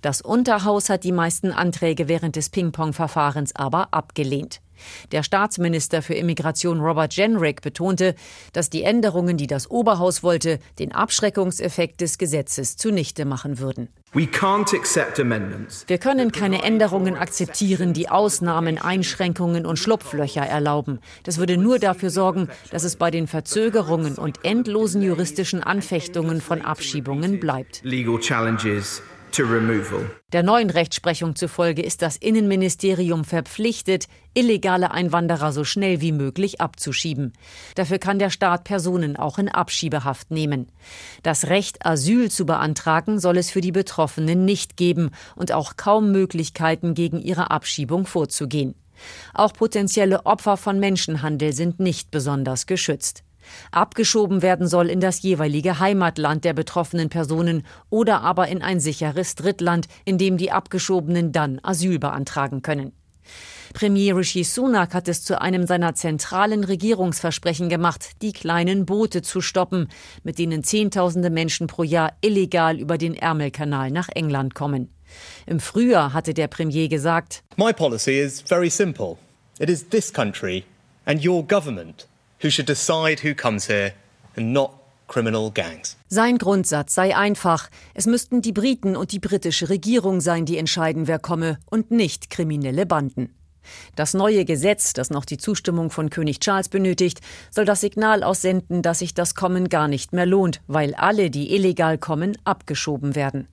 Das 0.00 0.20
Unterhaus 0.20 0.88
hat 0.88 1.04
die 1.04 1.12
meisten 1.12 1.52
Anträge 1.52 2.08
während 2.08 2.36
des 2.36 2.50
Ping-Pong-Verfahrens 2.50 3.54
aber 3.56 3.88
abgelehnt. 3.92 4.60
Der 5.12 5.22
Staatsminister 5.22 6.02
für 6.02 6.14
Immigration 6.14 6.80
Robert 6.80 7.14
Jenrick 7.14 7.62
betonte, 7.62 8.14
dass 8.52 8.70
die 8.70 8.82
Änderungen, 8.82 9.36
die 9.36 9.46
das 9.46 9.70
Oberhaus 9.70 10.22
wollte, 10.22 10.58
den 10.78 10.92
Abschreckungseffekt 10.92 12.00
des 12.00 12.18
Gesetzes 12.18 12.76
zunichte 12.76 13.24
machen 13.24 13.58
würden. 13.58 13.88
Wir 14.12 14.26
können 15.98 16.32
keine 16.32 16.62
Änderungen 16.62 17.16
akzeptieren, 17.16 17.92
die 17.92 18.08
Ausnahmen, 18.08 18.78
Einschränkungen 18.78 19.66
und 19.66 19.78
Schlupflöcher 19.78 20.46
erlauben. 20.46 21.00
Das 21.24 21.36
würde 21.36 21.58
nur 21.58 21.78
dafür 21.78 22.08
sorgen, 22.08 22.48
dass 22.70 22.84
es 22.84 22.96
bei 22.96 23.10
den 23.10 23.26
Verzögerungen 23.26 24.14
und 24.14 24.44
endlosen 24.46 25.02
juristischen 25.02 25.62
Anfechtungen 25.62 26.40
von 26.40 26.62
Abschiebungen 26.62 27.38
bleibt. 27.38 27.82
Der 30.32 30.42
neuen 30.42 30.70
Rechtsprechung 30.70 31.36
zufolge 31.36 31.82
ist 31.82 32.02
das 32.02 32.16
Innenministerium 32.16 33.24
verpflichtet, 33.24 34.06
illegale 34.34 34.90
Einwanderer 34.90 35.52
so 35.52 35.64
schnell 35.64 36.00
wie 36.00 36.12
möglich 36.12 36.60
abzuschieben. 36.60 37.32
Dafür 37.74 37.98
kann 37.98 38.18
der 38.18 38.30
Staat 38.30 38.64
Personen 38.64 39.16
auch 39.16 39.38
in 39.38 39.48
Abschiebehaft 39.48 40.30
nehmen. 40.30 40.70
Das 41.22 41.46
Recht, 41.48 41.84
Asyl 41.84 42.30
zu 42.30 42.46
beantragen, 42.46 43.18
soll 43.18 43.36
es 43.36 43.50
für 43.50 43.60
die 43.60 43.72
Betroffenen 43.72 44.44
nicht 44.44 44.76
geben 44.76 45.10
und 45.36 45.52
auch 45.52 45.76
kaum 45.76 46.12
Möglichkeiten, 46.12 46.94
gegen 46.94 47.20
ihre 47.20 47.50
Abschiebung 47.50 48.06
vorzugehen. 48.06 48.74
Auch 49.34 49.52
potenzielle 49.52 50.26
Opfer 50.26 50.56
von 50.56 50.80
Menschenhandel 50.80 51.52
sind 51.52 51.80
nicht 51.80 52.10
besonders 52.10 52.66
geschützt. 52.66 53.24
Abgeschoben 53.70 54.42
werden 54.42 54.66
soll 54.66 54.90
in 54.90 55.00
das 55.00 55.22
jeweilige 55.22 55.78
Heimatland 55.78 56.44
der 56.44 56.52
betroffenen 56.52 57.08
Personen 57.08 57.64
oder 57.90 58.22
aber 58.22 58.48
in 58.48 58.62
ein 58.62 58.80
sicheres 58.80 59.34
Drittland, 59.34 59.86
in 60.04 60.18
dem 60.18 60.36
die 60.36 60.52
Abgeschobenen 60.52 61.32
dann 61.32 61.60
Asyl 61.62 61.98
beantragen 61.98 62.62
können. 62.62 62.92
Premier 63.74 64.16
Rishi 64.16 64.44
Sunak 64.44 64.94
hat 64.94 65.08
es 65.08 65.22
zu 65.22 65.40
einem 65.40 65.66
seiner 65.66 65.94
zentralen 65.94 66.64
Regierungsversprechen 66.64 67.68
gemacht, 67.68 68.22
die 68.22 68.32
kleinen 68.32 68.86
Boote 68.86 69.22
zu 69.22 69.40
stoppen, 69.40 69.88
mit 70.22 70.38
denen 70.38 70.64
Zehntausende 70.64 71.30
Menschen 71.30 71.66
pro 71.66 71.82
Jahr 71.82 72.14
illegal 72.20 72.78
über 72.78 72.98
den 72.98 73.14
Ärmelkanal 73.14 73.90
nach 73.90 74.08
England 74.08 74.54
kommen. 74.54 74.90
Im 75.46 75.60
Frühjahr 75.60 76.12
hatte 76.12 76.34
der 76.34 76.48
Premier 76.48 76.88
gesagt: 76.88 77.42
My 77.56 77.72
policy 77.72 78.18
is 78.18 78.40
very 78.40 78.70
simple. 78.70 79.16
It 79.58 79.68
is 79.68 79.88
this 79.88 80.12
country 80.12 80.64
and 81.04 81.24
your 81.24 81.46
government 81.46 82.06
who 82.42 82.50
should 82.50 82.68
decide 82.68 83.22
who 83.22 83.34
comes 83.34 83.68
here 83.68 83.92
and 84.36 84.52
not 84.52 84.72
criminal 85.08 85.50
gangs. 85.50 85.96
Sein 86.08 86.38
Grundsatz 86.38 86.94
sei 86.94 87.16
einfach. 87.16 87.68
Es 87.94 88.06
müssten 88.06 88.42
die 88.42 88.52
Briten 88.52 88.96
und 88.96 89.12
die 89.12 89.18
britische 89.18 89.68
Regierung 89.68 90.20
sein, 90.20 90.44
die 90.44 90.58
entscheiden, 90.58 91.06
wer 91.06 91.18
komme, 91.18 91.58
und 91.70 91.90
nicht 91.90 92.30
kriminelle 92.30 92.86
Banden. 92.86 93.34
Das 93.96 94.14
neue 94.14 94.44
Gesetz, 94.44 94.92
das 94.92 95.10
noch 95.10 95.24
die 95.24 95.36
Zustimmung 95.36 95.90
von 95.90 96.10
König 96.10 96.40
Charles 96.40 96.68
benötigt, 96.68 97.20
soll 97.50 97.64
das 97.64 97.80
Signal 97.80 98.22
aussenden, 98.22 98.82
dass 98.82 99.00
sich 99.00 99.14
das 99.14 99.34
Kommen 99.34 99.68
gar 99.68 99.88
nicht 99.88 100.12
mehr 100.12 100.26
lohnt, 100.26 100.60
weil 100.66 100.94
alle, 100.94 101.30
die 101.30 101.54
illegal 101.54 101.98
kommen, 101.98 102.36
abgeschoben 102.44 103.14
werden. 103.14 103.48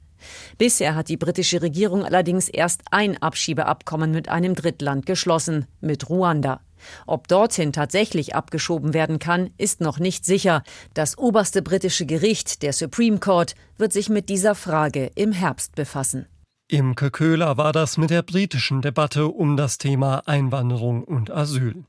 Bisher 0.57 0.95
hat 0.95 1.09
die 1.09 1.17
britische 1.17 1.61
Regierung 1.61 2.03
allerdings 2.03 2.49
erst 2.49 2.81
ein 2.91 3.21
Abschiebeabkommen 3.21 4.11
mit 4.11 4.29
einem 4.29 4.55
Drittland 4.55 5.05
geschlossen, 5.05 5.67
mit 5.81 6.09
Ruanda. 6.09 6.61
Ob 7.07 7.27
dorthin 7.27 7.73
tatsächlich 7.73 8.35
abgeschoben 8.35 8.93
werden 8.93 9.19
kann, 9.19 9.49
ist 9.57 9.81
noch 9.81 9.99
nicht 9.99 10.25
sicher. 10.25 10.63
Das 10.93 11.17
oberste 11.17 11.61
britische 11.61 12.05
Gericht, 12.05 12.61
der 12.61 12.73
Supreme 12.73 13.19
Court, 13.19 13.55
wird 13.77 13.93
sich 13.93 14.09
mit 14.09 14.29
dieser 14.29 14.55
Frage 14.55 15.11
im 15.15 15.31
Herbst 15.31 15.75
befassen. 15.75 16.27
Imke 16.67 17.11
Köhler 17.11 17.57
war 17.57 17.73
das 17.73 17.97
mit 17.97 18.09
der 18.09 18.23
britischen 18.23 18.81
Debatte 18.81 19.27
um 19.27 19.55
das 19.55 19.77
Thema 19.77 20.23
Einwanderung 20.25 21.03
und 21.03 21.29
Asyl. 21.29 21.83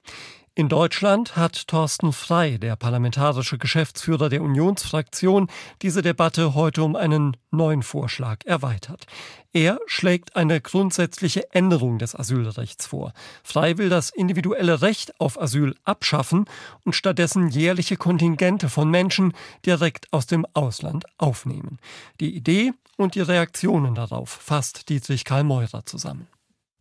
In 0.58 0.70
Deutschland 0.70 1.36
hat 1.36 1.68
Thorsten 1.68 2.14
Frei, 2.14 2.56
der 2.56 2.76
parlamentarische 2.76 3.58
Geschäftsführer 3.58 4.30
der 4.30 4.40
Unionsfraktion, 4.40 5.50
diese 5.82 6.00
Debatte 6.00 6.54
heute 6.54 6.82
um 6.82 6.96
einen 6.96 7.36
neuen 7.50 7.82
Vorschlag 7.82 8.38
erweitert. 8.46 9.04
Er 9.52 9.78
schlägt 9.84 10.34
eine 10.34 10.62
grundsätzliche 10.62 11.52
Änderung 11.52 11.98
des 11.98 12.14
Asylrechts 12.14 12.86
vor. 12.86 13.12
Frei 13.44 13.76
will 13.76 13.90
das 13.90 14.08
individuelle 14.08 14.80
Recht 14.80 15.20
auf 15.20 15.38
Asyl 15.38 15.74
abschaffen 15.84 16.46
und 16.86 16.94
stattdessen 16.94 17.48
jährliche 17.48 17.98
Kontingente 17.98 18.70
von 18.70 18.90
Menschen 18.90 19.34
direkt 19.66 20.10
aus 20.10 20.26
dem 20.26 20.46
Ausland 20.54 21.04
aufnehmen. 21.18 21.78
Die 22.18 22.34
Idee 22.34 22.72
und 22.96 23.14
die 23.14 23.20
Reaktionen 23.20 23.94
darauf 23.94 24.30
fasst 24.30 24.88
Dietrich 24.88 25.26
Karl 25.26 25.44
Meurer 25.44 25.84
zusammen. 25.84 26.28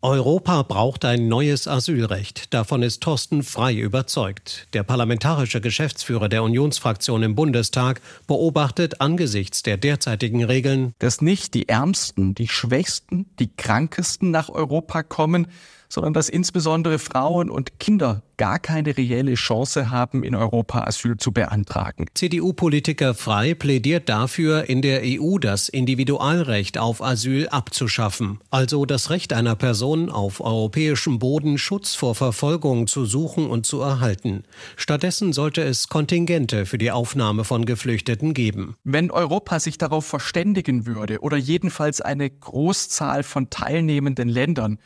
Europa 0.02 0.62
braucht 0.62 1.04
ein 1.06 1.28
neues 1.28 1.68
Asylrecht. 1.68 2.54
Davon 2.54 2.84
ist 2.84 3.02
Thorsten 3.02 3.44
Frei 3.44 3.74
überzeugt. 3.74 4.68
Der 4.74 4.84
parlamentarische 4.84 5.62
Geschäftsführer 5.62 6.30
der 6.30 6.44
Unionsfraktion 6.44 7.24
im 7.24 7.34
Bundestag 7.34 8.02
beobachtet 8.28 9.02
angesichts 9.02 9.64
der 9.64 9.78
derzeitigen 9.78 10.44
Regeln, 10.44 10.94
dass 11.00 11.22
nicht 11.22 11.54
die 11.54 11.70
Ärmsten, 11.70 12.36
die 12.36 12.48
Schwächsten, 12.48 13.26
die 13.40 13.56
Krankesten 13.56 14.32
nach 14.32 14.50
Europa 14.50 15.02
kommen, 15.02 15.48
sondern 15.96 16.14
dass 16.14 16.28
insbesondere 16.28 17.00
Frauen 17.00 17.50
und 17.50 17.80
Kinder 17.80 18.22
gar 18.36 18.60
keine 18.60 18.98
reelle 18.98 19.36
Chance 19.36 19.92
haben, 19.92 20.24
in 20.24 20.36
Europa 20.36 20.84
Asyl 20.84 21.16
zu 21.16 21.32
beantragen. 21.32 22.08
CDU-Politiker 22.14 23.14
Frei 23.14 23.54
plädiert 23.54 24.10
dafür, 24.10 24.68
in 24.68 24.82
der 24.82 25.04
EU 25.06 25.38
das 25.38 25.70
Individualrecht 25.70 26.78
auf 26.78 27.02
Asyl 27.02 27.48
abzuschaffen, 27.48 28.40
also 28.52 28.86
das 28.86 29.10
Recht 29.10 29.32
einer 29.32 29.56
Person 29.56 30.10
auf 30.10 30.42
europäischem 30.42 31.18
Boden 31.18 31.58
Schutz 31.58 31.96
vor 31.96 32.14
Verfolgung 32.14 32.88
zu 32.88 33.06
suchen 33.06 33.50
und 33.50 33.66
zu 33.66 33.80
erhalten. 33.80 34.44
Stattdessen 34.76 35.32
sollte 35.32 35.64
es 35.64 35.88
Kontingente 35.88 36.66
für 36.66 36.78
die 36.78 36.92
Aufnahme 36.92 37.46
von 37.46 37.64
Geflüchteten 37.64 38.34
geben. 38.34 38.76
Wenn 38.84 39.12
Europa 39.12 39.62
sich 39.62 39.78
darauf 39.78 40.06
verständigen 40.06 40.86
würde 40.86 41.22
oder 41.22 41.38
jedenfalls 41.38 42.02
eine 42.02 42.30
Großzahl 42.30 43.24
von 43.24 43.50
teilnehmenden 43.50 44.28
Ländern, 44.28 44.78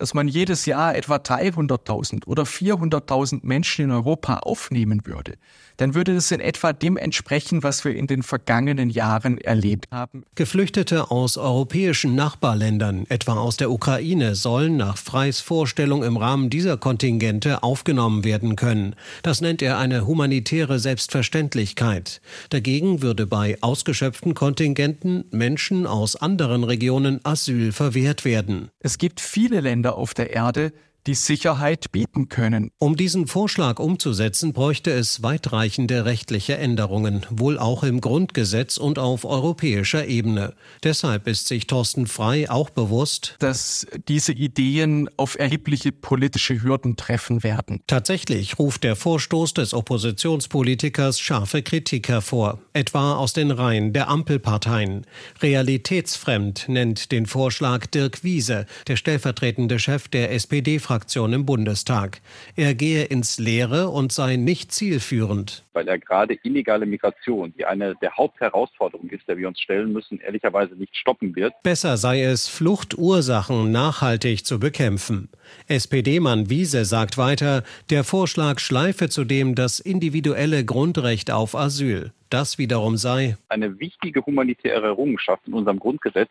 dass 0.00 0.14
man 0.14 0.28
jedes 0.28 0.64
Jahr 0.64 0.96
etwa 0.96 1.16
300.000 1.16 2.26
oder 2.26 2.44
400.000 2.44 3.40
Menschen 3.42 3.84
in 3.84 3.90
Europa 3.90 4.38
aufnehmen 4.38 5.02
würde, 5.04 5.34
dann 5.76 5.94
würde 5.94 6.14
das 6.14 6.30
in 6.30 6.40
etwa 6.40 6.72
dem 6.72 6.96
entsprechen, 6.96 7.62
was 7.62 7.84
wir 7.84 7.94
in 7.94 8.06
den 8.06 8.22
vergangenen 8.22 8.88
Jahren 8.88 9.38
erlebt 9.38 9.86
haben. 9.90 10.24
Geflüchtete 10.34 11.10
aus 11.10 11.36
europäischen 11.36 12.14
Nachbarländern, 12.14 13.04
etwa 13.08 13.34
aus 13.34 13.58
der 13.58 13.70
Ukraine, 13.70 14.34
sollen 14.34 14.78
nach 14.78 14.96
Freis 14.96 15.40
Vorstellung 15.40 16.02
im 16.02 16.16
Rahmen 16.16 16.48
dieser 16.48 16.78
Kontingente 16.78 17.62
aufgenommen 17.62 18.24
werden 18.24 18.56
können. 18.56 18.96
Das 19.22 19.42
nennt 19.42 19.60
er 19.60 19.78
eine 19.78 20.06
humanitäre 20.06 20.78
Selbstverständlichkeit. 20.78 22.22
Dagegen 22.48 23.02
würde 23.02 23.26
bei 23.26 23.58
ausgeschöpften 23.60 24.32
Kontingenten 24.32 25.24
Menschen 25.30 25.86
aus 25.86 26.16
anderen 26.16 26.64
Regionen 26.64 27.20
Asyl 27.22 27.72
verwehrt 27.72 28.24
werden. 28.24 28.70
Es 28.80 28.96
gibt 28.96 29.20
viele 29.20 29.60
Länder 29.60 29.89
auf 29.96 30.14
der 30.14 30.30
Erde, 30.30 30.72
die 31.06 31.14
Sicherheit 31.14 31.92
bieten 31.92 32.28
können. 32.28 32.70
Um 32.78 32.96
diesen 32.96 33.26
Vorschlag 33.26 33.78
umzusetzen, 33.78 34.52
bräuchte 34.52 34.90
es 34.90 35.22
weitreichende 35.22 36.04
rechtliche 36.04 36.58
Änderungen, 36.58 37.26
wohl 37.30 37.58
auch 37.58 37.82
im 37.82 38.00
Grundgesetz 38.00 38.76
und 38.76 38.98
auf 38.98 39.24
europäischer 39.24 40.06
Ebene. 40.06 40.54
Deshalb 40.82 41.26
ist 41.26 41.48
sich 41.48 41.66
Thorsten 41.66 42.06
Frei 42.06 42.50
auch 42.50 42.70
bewusst, 42.70 43.36
dass 43.38 43.86
diese 44.08 44.32
Ideen 44.32 45.08
auf 45.16 45.38
erhebliche 45.38 45.92
politische 45.92 46.62
Hürden 46.62 46.96
treffen 46.96 47.42
werden. 47.42 47.80
Tatsächlich 47.86 48.58
ruft 48.58 48.84
der 48.84 48.96
Vorstoß 48.96 49.54
des 49.54 49.74
Oppositionspolitikers 49.74 51.20
scharfe 51.20 51.62
Kritik 51.62 52.08
hervor, 52.08 52.58
etwa 52.72 53.14
aus 53.14 53.32
den 53.32 53.50
Reihen 53.50 53.92
der 53.92 54.08
Ampelparteien. 54.08 55.06
Realitätsfremd 55.40 56.68
nennt 56.68 57.12
den 57.12 57.26
Vorschlag 57.26 57.86
Dirk 57.86 58.22
Wiese, 58.24 58.66
der 58.86 58.96
stellvertretende 58.96 59.78
Chef 59.78 60.08
der 60.08 60.32
SPD 60.32 60.78
Fraktion 60.90 61.32
im 61.32 61.46
Bundestag. 61.46 62.20
Er 62.56 62.74
gehe 62.74 63.04
ins 63.04 63.38
Leere 63.38 63.90
und 63.90 64.10
sei 64.10 64.34
nicht 64.34 64.72
zielführend. 64.72 65.64
Weil 65.72 65.86
er 65.86 66.00
gerade 66.00 66.36
illegale 66.42 66.84
Migration, 66.84 67.54
die 67.56 67.64
eine 67.64 67.94
der 68.02 68.16
Hauptherausforderungen 68.16 69.08
ist, 69.10 69.28
der 69.28 69.36
wir 69.36 69.46
uns 69.46 69.60
stellen 69.60 69.92
müssen, 69.92 70.18
ehrlicherweise 70.18 70.74
nicht 70.74 70.96
stoppen 70.96 71.36
wird. 71.36 71.52
Besser 71.62 71.96
sei 71.96 72.24
es, 72.24 72.48
Fluchtursachen 72.48 73.70
nachhaltig 73.70 74.44
zu 74.44 74.58
bekämpfen. 74.58 75.28
SPD-Mann 75.68 76.50
Wiese 76.50 76.84
sagt 76.84 77.16
weiter, 77.18 77.62
der 77.90 78.02
Vorschlag 78.02 78.58
schleife 78.58 79.08
zudem 79.08 79.54
das 79.54 79.78
individuelle 79.78 80.64
Grundrecht 80.64 81.30
auf 81.30 81.54
Asyl. 81.54 82.10
Das 82.30 82.58
wiederum 82.58 82.96
sei 82.96 83.36
eine 83.48 83.78
wichtige 83.80 84.24
humanitäre 84.24 84.86
Errungenschaft 84.86 85.42
in 85.46 85.54
unserem 85.54 85.78
Grundgesetz, 85.78 86.30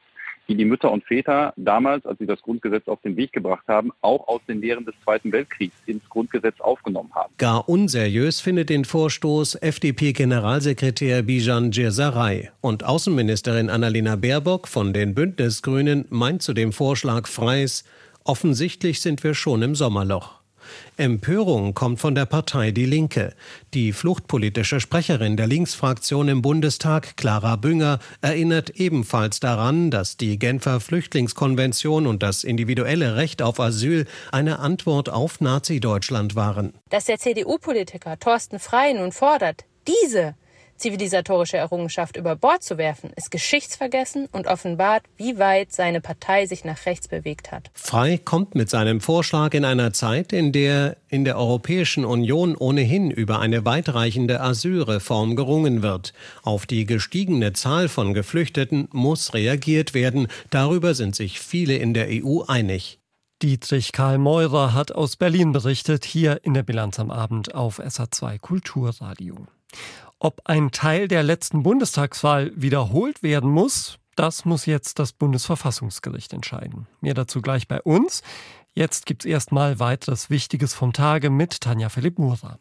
die 0.50 0.56
die 0.56 0.65
Mütter 0.65 0.91
und 0.91 1.03
Väter 1.03 1.53
damals, 1.56 2.06
als 2.06 2.18
sie 2.18 2.25
das 2.25 2.41
Grundgesetz 2.41 2.88
auf 2.88 3.00
den 3.01 3.15
Weg 3.15 3.32
gebracht 3.32 3.68
haben, 3.68 3.91
auch 4.01 4.27
aus 4.27 4.41
den 4.48 4.60
Lehren 4.62 4.84
des 4.84 4.96
Zweiten 5.03 5.32
Weltkriegs 5.32 5.75
ins 5.86 6.03
Grundgesetz 6.10 6.60
aufgenommen 6.60 7.12
haben. 7.13 7.34
Gar 7.38 7.70
unseriös 7.70 8.41
findet 8.41 8.70
den 8.70 8.84
Vorstoß 8.84 9.56
FDP-Generalsekretär 9.56 11.22
Bijan 11.22 11.72
Djerzarei 11.72 12.51
und 12.62 12.84
Außenministerin 12.84 13.70
Annalena 13.70 14.15
Baerbock 14.15 14.68
von 14.68 14.91
den 14.91 15.13
Bündnisgrünen 15.13 16.06
meint 16.10 16.41
zu 16.41 16.53
dem 16.53 16.74
Vorschlag 16.74 17.27
Freis, 17.27 17.84
offensichtlich 18.24 19.01
sind 19.01 19.24
wir 19.24 19.36
schon 19.36 19.62
im 19.62 19.75
Sommerloch. 19.75 20.38
Empörung 20.97 21.73
kommt 21.73 21.99
von 21.99 22.15
der 22.15 22.25
Partei 22.25 22.71
Die 22.71 22.85
Linke. 22.85 23.33
Die 23.73 23.93
fluchtpolitische 23.93 24.79
Sprecherin 24.79 25.38
der 25.38 25.47
Linksfraktion 25.47 26.27
im 26.27 26.41
Bundestag, 26.41 27.15
Clara 27.17 27.55
Bünger, 27.55 27.99
erinnert 28.21 28.71
ebenfalls 28.71 29.39
daran, 29.39 29.91
dass 29.91 30.17
die 30.17 30.39
Genfer 30.39 30.79
Flüchtlingskonvention 30.79 32.07
und 32.07 32.23
das 32.23 32.43
individuelle 32.43 33.15
Recht 33.15 33.41
auf 33.41 33.59
Asyl 33.59 34.05
eine 34.31 34.59
Antwort 34.59 35.09
auf 35.09 35.41
Nazi-Deutschland 35.41 36.35
waren. 36.35 36.73
Dass 36.89 37.05
der 37.05 37.19
CDU-Politiker 37.19 38.19
Thorsten 38.19 38.59
Frey 38.59 38.93
nun 38.93 39.11
fordert, 39.11 39.65
diese 39.88 40.35
zivilisatorische 40.79 41.57
Errungenschaft 41.57 42.17
über 42.17 42.36
Bord 42.36 42.63
zu 42.63 42.77
werfen, 42.77 43.12
ist 43.15 43.31
geschichtsvergessen 43.31 44.27
und 44.31 44.48
offenbart, 44.48 45.03
wie 45.17 45.38
weit 45.38 45.71
seine 45.71 46.01
Partei 46.01 46.45
sich 46.45 46.65
nach 46.65 46.86
rechts 46.86 47.07
bewegt 47.07 47.51
hat. 47.51 47.69
Frei 47.74 48.17
kommt 48.17 48.55
mit 48.55 48.69
seinem 48.69 49.01
Vorschlag 49.01 49.53
in 49.53 49.65
einer 49.65 49.93
Zeit, 49.93 50.33
in 50.33 50.51
der 50.51 50.98
in 51.09 51.25
der 51.25 51.38
Europäischen 51.38 52.05
Union 52.05 52.55
ohnehin 52.55 53.09
über 53.12 53.39
eine 53.39 53.65
weitreichende 53.65 54.41
Asylreform 54.41 55.36
gerungen 55.36 55.81
wird. 55.81 56.13
Auf 56.43 56.65
die 56.65 56.86
gestiegene 56.86 57.53
Zahl 57.53 57.89
von 57.89 58.13
Geflüchteten 58.13 58.88
muss 58.91 59.33
reagiert 59.33 59.93
werden. 59.93 60.27
Darüber 60.51 60.93
sind 60.93 61.15
sich 61.15 61.39
viele 61.39 61.75
in 61.77 61.93
der 61.93 62.07
EU 62.09 62.43
einig. 62.48 63.00
Dietrich 63.41 63.93
Karl 63.93 64.17
Meurer 64.17 64.74
hat 64.74 64.91
aus 64.91 65.15
Berlin 65.15 65.53
berichtet, 65.53 66.03
hier 66.03 66.41
in 66.43 66.53
der 66.53 66.63
Bilanz 66.63 67.00
am 67.00 67.09
Abend 67.09 67.55
auf 67.55 67.79
SA2 67.79 68.38
Kulturradio. 68.38 69.48
Ob 70.19 70.41
ein 70.45 70.71
Teil 70.71 71.07
der 71.07 71.23
letzten 71.23 71.63
Bundestagswahl 71.63 72.51
wiederholt 72.55 73.23
werden 73.23 73.49
muss, 73.49 73.99
das 74.15 74.43
muss 74.43 74.65
jetzt 74.65 74.99
das 74.99 75.13
Bundesverfassungsgericht 75.13 76.33
entscheiden. 76.33 76.88
Mehr 76.99 77.13
dazu 77.13 77.41
gleich 77.41 77.69
bei 77.69 77.81
uns. 77.81 78.21
Jetzt 78.73 79.05
gibt's 79.05 79.25
erstmal 79.25 79.79
weiteres 79.79 80.29
Wichtiges 80.29 80.73
vom 80.73 80.91
Tage 80.91 81.29
mit 81.29 81.61
Tanja 81.61 81.88
Philipp 81.88 82.19
Mura. 82.19 82.59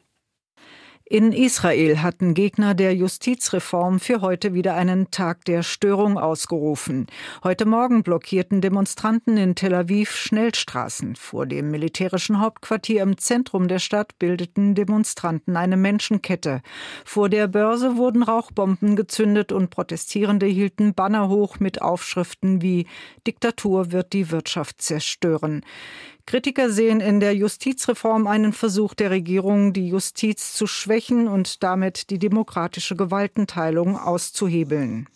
In 1.10 1.32
Israel 1.32 2.02
hatten 2.02 2.34
Gegner 2.34 2.74
der 2.74 2.94
Justizreform 2.94 3.98
für 3.98 4.20
heute 4.20 4.52
wieder 4.52 4.74
einen 4.74 5.10
Tag 5.10 5.42
der 5.46 5.62
Störung 5.62 6.18
ausgerufen. 6.18 7.06
Heute 7.42 7.64
Morgen 7.64 8.02
blockierten 8.02 8.60
Demonstranten 8.60 9.38
in 9.38 9.54
Tel 9.54 9.72
Aviv 9.72 10.14
Schnellstraßen. 10.14 11.16
Vor 11.16 11.46
dem 11.46 11.70
militärischen 11.70 12.40
Hauptquartier 12.40 13.00
im 13.00 13.16
Zentrum 13.16 13.68
der 13.68 13.78
Stadt 13.78 14.18
bildeten 14.18 14.74
Demonstranten 14.74 15.56
eine 15.56 15.78
Menschenkette. 15.78 16.60
Vor 17.06 17.30
der 17.30 17.48
Börse 17.48 17.96
wurden 17.96 18.22
Rauchbomben 18.22 18.94
gezündet 18.94 19.50
und 19.50 19.70
Protestierende 19.70 20.44
hielten 20.44 20.92
Banner 20.92 21.30
hoch 21.30 21.58
mit 21.58 21.80
Aufschriften 21.80 22.60
wie 22.60 22.86
Diktatur 23.26 23.92
wird 23.92 24.12
die 24.12 24.30
Wirtschaft 24.30 24.82
zerstören. 24.82 25.64
Kritiker 26.28 26.68
sehen 26.68 27.00
in 27.00 27.20
der 27.20 27.35
Justizreform 27.35 28.26
einen 28.26 28.52
Versuch 28.52 28.92
der 28.92 29.11
Regierung, 29.11 29.73
die 29.73 29.88
Justiz 29.88 30.52
zu 30.52 30.66
schwächen 30.66 31.26
und 31.26 31.62
damit 31.62 32.11
die 32.11 32.18
demokratische 32.18 32.97
Gewaltenteilung 32.97 33.97
auszuhebeln. 33.97 35.08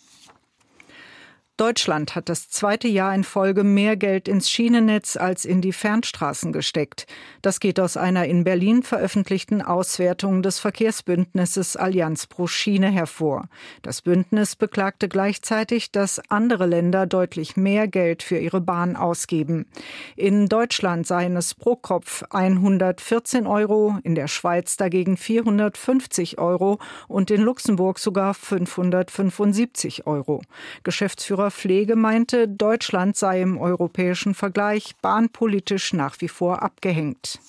Deutschland 1.63 2.13
hat 2.13 2.27
das 2.27 2.49
zweite 2.49 2.89
Jahr 2.89 3.15
in 3.15 3.23
Folge 3.23 3.63
mehr 3.63 3.95
Geld 3.95 4.27
ins 4.27 4.49
Schienennetz 4.49 5.15
als 5.15 5.45
in 5.45 5.61
die 5.61 5.71
Fernstraßen 5.71 6.51
gesteckt. 6.51 7.07
Das 7.41 7.61
geht 7.61 7.79
aus 7.79 7.95
einer 7.95 8.25
in 8.25 8.43
Berlin 8.43 8.83
veröffentlichten 8.83 9.61
Auswertung 9.61 10.41
des 10.43 10.59
Verkehrsbündnisses 10.59 11.77
Allianz 11.77 12.27
pro 12.27 12.47
Schiene 12.47 12.91
hervor. 12.91 13.47
Das 13.81 14.01
Bündnis 14.01 14.57
beklagte 14.57 15.07
gleichzeitig, 15.07 15.93
dass 15.93 16.19
andere 16.29 16.65
Länder 16.65 17.05
deutlich 17.05 17.55
mehr 17.55 17.87
Geld 17.87 18.23
für 18.23 18.39
ihre 18.39 18.59
Bahn 18.59 18.97
ausgeben. 18.97 19.65
In 20.17 20.49
Deutschland 20.49 21.07
seien 21.07 21.37
es 21.37 21.53
pro 21.53 21.77
Kopf 21.77 22.25
114 22.29 23.47
Euro, 23.47 23.99
in 24.03 24.15
der 24.15 24.27
Schweiz 24.27 24.75
dagegen 24.75 25.15
450 25.15 26.39
Euro 26.39 26.79
und 27.07 27.31
in 27.31 27.39
Luxemburg 27.39 27.99
sogar 27.99 28.33
575 28.33 30.05
Euro. 30.07 30.41
Geschäftsführer 30.83 31.52
Pflege 31.53 31.95
meinte, 31.95 32.47
Deutschland 32.47 33.15
sei 33.15 33.41
im 33.41 33.57
europäischen 33.57 34.33
Vergleich 34.33 34.95
bahnpolitisch 35.01 35.93
nach 35.93 36.19
wie 36.19 36.27
vor 36.27 36.61
abgehängt. 36.61 37.39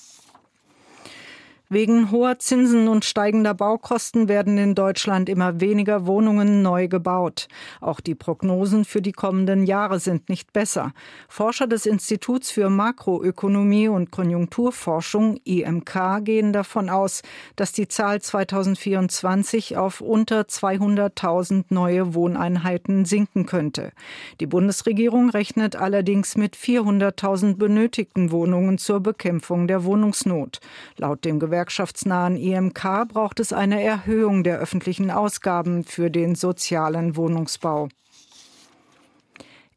Wegen 1.74 2.12
hoher 2.12 2.38
Zinsen 2.38 2.86
und 2.86 3.04
steigender 3.04 3.52
Baukosten 3.52 4.28
werden 4.28 4.58
in 4.58 4.76
Deutschland 4.76 5.28
immer 5.28 5.60
weniger 5.60 6.06
Wohnungen 6.06 6.62
neu 6.62 6.86
gebaut. 6.86 7.48
Auch 7.80 7.98
die 7.98 8.14
Prognosen 8.14 8.84
für 8.84 9.02
die 9.02 9.10
kommenden 9.10 9.66
Jahre 9.66 9.98
sind 9.98 10.28
nicht 10.28 10.52
besser. 10.52 10.92
Forscher 11.28 11.66
des 11.66 11.86
Instituts 11.86 12.52
für 12.52 12.70
Makroökonomie 12.70 13.88
und 13.88 14.12
Konjunkturforschung 14.12 15.38
IMK 15.42 16.20
gehen 16.22 16.52
davon 16.52 16.88
aus, 16.88 17.22
dass 17.56 17.72
die 17.72 17.88
Zahl 17.88 18.22
2024 18.22 19.76
auf 19.76 20.00
unter 20.00 20.42
200.000 20.42 21.64
neue 21.70 22.14
Wohneinheiten 22.14 23.04
sinken 23.04 23.46
könnte. 23.46 23.90
Die 24.38 24.46
Bundesregierung 24.46 25.28
rechnet 25.28 25.74
allerdings 25.74 26.36
mit 26.36 26.54
400.000 26.54 27.56
benötigten 27.56 28.30
Wohnungen 28.30 28.78
zur 28.78 29.00
Bekämpfung 29.00 29.66
der 29.66 29.82
Wohnungsnot. 29.82 30.60
Laut 30.98 31.24
dem 31.24 31.40
gewerkschaftsnahen 31.64 32.36
IMK 32.36 33.08
braucht 33.08 33.40
es 33.40 33.54
eine 33.54 33.82
Erhöhung 33.82 34.44
der 34.44 34.58
öffentlichen 34.58 35.10
Ausgaben 35.10 35.84
für 35.84 36.10
den 36.10 36.34
sozialen 36.34 37.16
Wohnungsbau. 37.16 37.88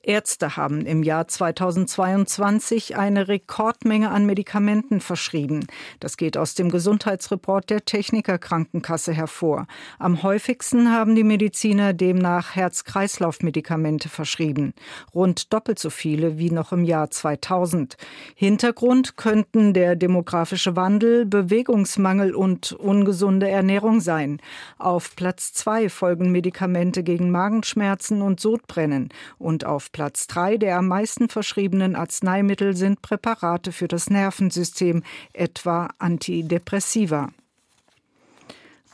Ärzte 0.08 0.56
haben 0.56 0.86
im 0.86 1.04
Jahr 1.04 1.28
2022 1.28 2.96
eine 2.96 3.28
Rekordmenge 3.28 4.10
an 4.10 4.26
Medikamenten 4.26 5.02
verschrieben. 5.02 5.68
Das 6.00 6.16
geht 6.16 6.38
aus 6.38 6.56
dem 6.56 6.70
Gesundheitsreport 6.70 7.70
der 7.70 7.84
Techniker 7.84 8.38
Krankenkasse 8.38 9.12
hervor. 9.12 9.68
Am 10.00 10.24
häufigsten 10.24 10.94
haben 10.94 11.14
die 11.16 11.26
Mediziner 11.26 11.92
demnach 11.92 12.56
Herz-Kreislauf-Medikamente 12.56 14.08
verschrieben. 14.08 14.74
Rund 15.14 15.52
doppelt 15.52 15.78
so 15.78 15.90
viele 15.90 16.38
wie 16.38 16.52
noch 16.52 16.72
im 16.72 16.86
Jahr 16.86 17.12
2000. 17.12 17.98
Hintergrund 18.34 19.18
könnten 19.18 19.74
der 19.74 19.98
demografische 19.98 20.78
Wandel, 20.78 21.26
Bewegungsmangel 21.26 22.34
und 22.34 22.72
ungesunde 22.72 23.50
Ernährung 23.50 24.00
sein. 24.00 24.40
Auf 24.78 25.18
Platz 25.18 25.52
zwei 25.52 25.90
folgen 25.90 26.32
Medikamente 26.32 27.04
gegen 27.04 27.30
Magenschmerzen 27.30 28.22
und 28.22 28.40
Sodbrennen 28.40 29.10
und 29.38 29.66
auf 29.66 29.92
Platz 29.98 30.28
drei 30.28 30.58
der 30.58 30.78
am 30.78 30.90
meisten 30.90 31.28
verschriebenen 31.28 31.96
Arzneimittel 31.96 32.76
sind 32.76 33.02
Präparate 33.02 33.72
für 33.72 33.88
das 33.88 34.12
Nervensystem, 34.12 35.02
etwa 35.34 35.90
Antidepressiva. 35.98 37.30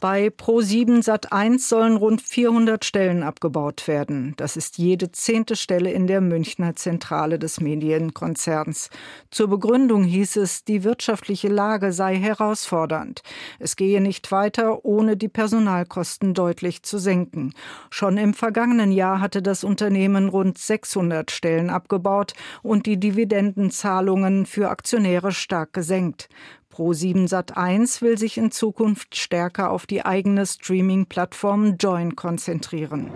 Bei 0.03 0.27
Pro7 0.27 1.01
Sat1 1.01 1.59
sollen 1.59 1.95
rund 1.95 2.21
400 2.21 2.83
Stellen 2.83 3.23
abgebaut 3.23 3.87
werden. 3.87 4.33
Das 4.35 4.57
ist 4.57 4.77
jede 4.77 5.13
zehnte 5.13 5.55
Stelle 5.55 5.93
in 5.93 6.07
der 6.07 6.19
Münchner 6.19 6.75
Zentrale 6.75 7.39
des 7.39 7.61
Medienkonzerns. 7.61 8.89
Zur 9.31 9.47
Begründung 9.47 10.03
hieß 10.03 10.35
es, 10.35 10.65
die 10.65 10.83
wirtschaftliche 10.83 11.47
Lage 11.47 11.93
sei 11.93 12.17
herausfordernd. 12.17 13.21
Es 13.59 13.77
gehe 13.77 14.01
nicht 14.01 14.29
weiter, 14.33 14.83
ohne 14.83 15.15
die 15.15 15.29
Personalkosten 15.29 16.33
deutlich 16.33 16.83
zu 16.83 16.97
senken. 16.97 17.53
Schon 17.89 18.17
im 18.17 18.33
vergangenen 18.33 18.91
Jahr 18.91 19.21
hatte 19.21 19.41
das 19.41 19.63
Unternehmen 19.63 20.27
rund 20.27 20.57
600 20.57 21.31
Stellen 21.31 21.69
abgebaut 21.69 22.33
und 22.61 22.87
die 22.87 22.99
Dividendenzahlungen 22.99 24.47
für 24.47 24.69
Aktionäre 24.69 25.31
stark 25.31 25.71
gesenkt. 25.71 26.27
Pro7 26.73 27.29
Sat1 27.29 28.01
will 28.01 28.17
sich 28.17 28.37
in 28.39 28.49
Zukunft 28.49 29.15
stärker 29.15 29.69
auf 29.69 29.85
die 29.85 30.03
eigene 30.03 30.47
Streaming-Plattform 30.47 31.75
Join 31.77 32.15
konzentrieren. 32.15 33.11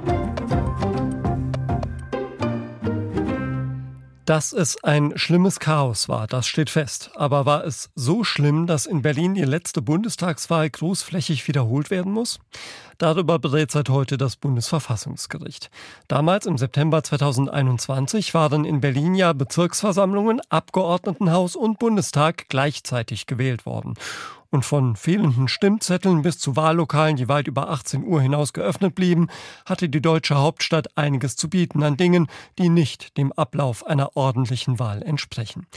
Dass 4.28 4.52
es 4.52 4.84
ein 4.84 5.14
schlimmes 5.18 5.62
Chaos 5.62 6.10
war, 6.10 6.28
das 6.28 6.48
steht 6.48 6.70
fest. 6.70 7.12
Aber 7.16 7.46
war 7.46 7.64
es 7.64 7.92
so 7.96 8.26
schlimm, 8.26 8.68
dass 8.68 8.86
in 8.86 9.02
Berlin 9.02 9.36
die 9.36 9.46
letzte 9.46 9.82
Bundestagswahl 9.82 10.70
großflächig 10.70 11.48
wiederholt 11.48 11.90
werden 11.90 12.12
muss? 12.12 12.38
Darüber 12.98 13.40
berät 13.40 13.72
seit 13.72 13.88
heute 13.88 14.18
das 14.18 14.36
Bundesverfassungsgericht. 14.36 15.72
Damals 16.10 16.46
im 16.46 16.58
September 16.58 17.02
2021 17.02 18.34
waren 18.34 18.66
in 18.66 18.82
Berlin 18.82 19.16
ja 19.16 19.32
Bezirksversammlungen, 19.32 20.42
Abgeordnetenhaus 20.50 21.56
und 21.56 21.80
Bundestag 21.80 22.50
gleichzeitig 22.50 23.28
gewählt 23.28 23.66
worden. 23.66 23.94
Und 24.50 24.64
von 24.64 24.96
fehlenden 24.96 25.48
Stimmzetteln 25.48 26.22
bis 26.22 26.40
zu 26.40 26.56
Wahllokalen, 26.56 27.18
die 27.18 27.28
weit 27.28 27.48
über 27.48 27.70
18 27.70 28.06
Uhr 28.06 28.22
hinaus 28.22 28.54
geöffnet 28.54 28.96
blieben, 28.96 29.28
hatte 29.66 29.90
die 29.90 30.02
deutsche 30.02 30.36
Hauptstadt 30.36 30.98
einiges 30.98 31.36
zu 31.36 31.50
bieten 31.50 31.84
an 31.84 31.98
Dingen, 31.98 32.28
die 32.58 32.70
nicht 32.70 33.18
dem 33.18 33.34
Ablauf 33.34 33.86
einer 33.86 34.16
ordentlichen 34.16 34.80
Wahl 34.80 35.04
entsprechen. 35.04 35.68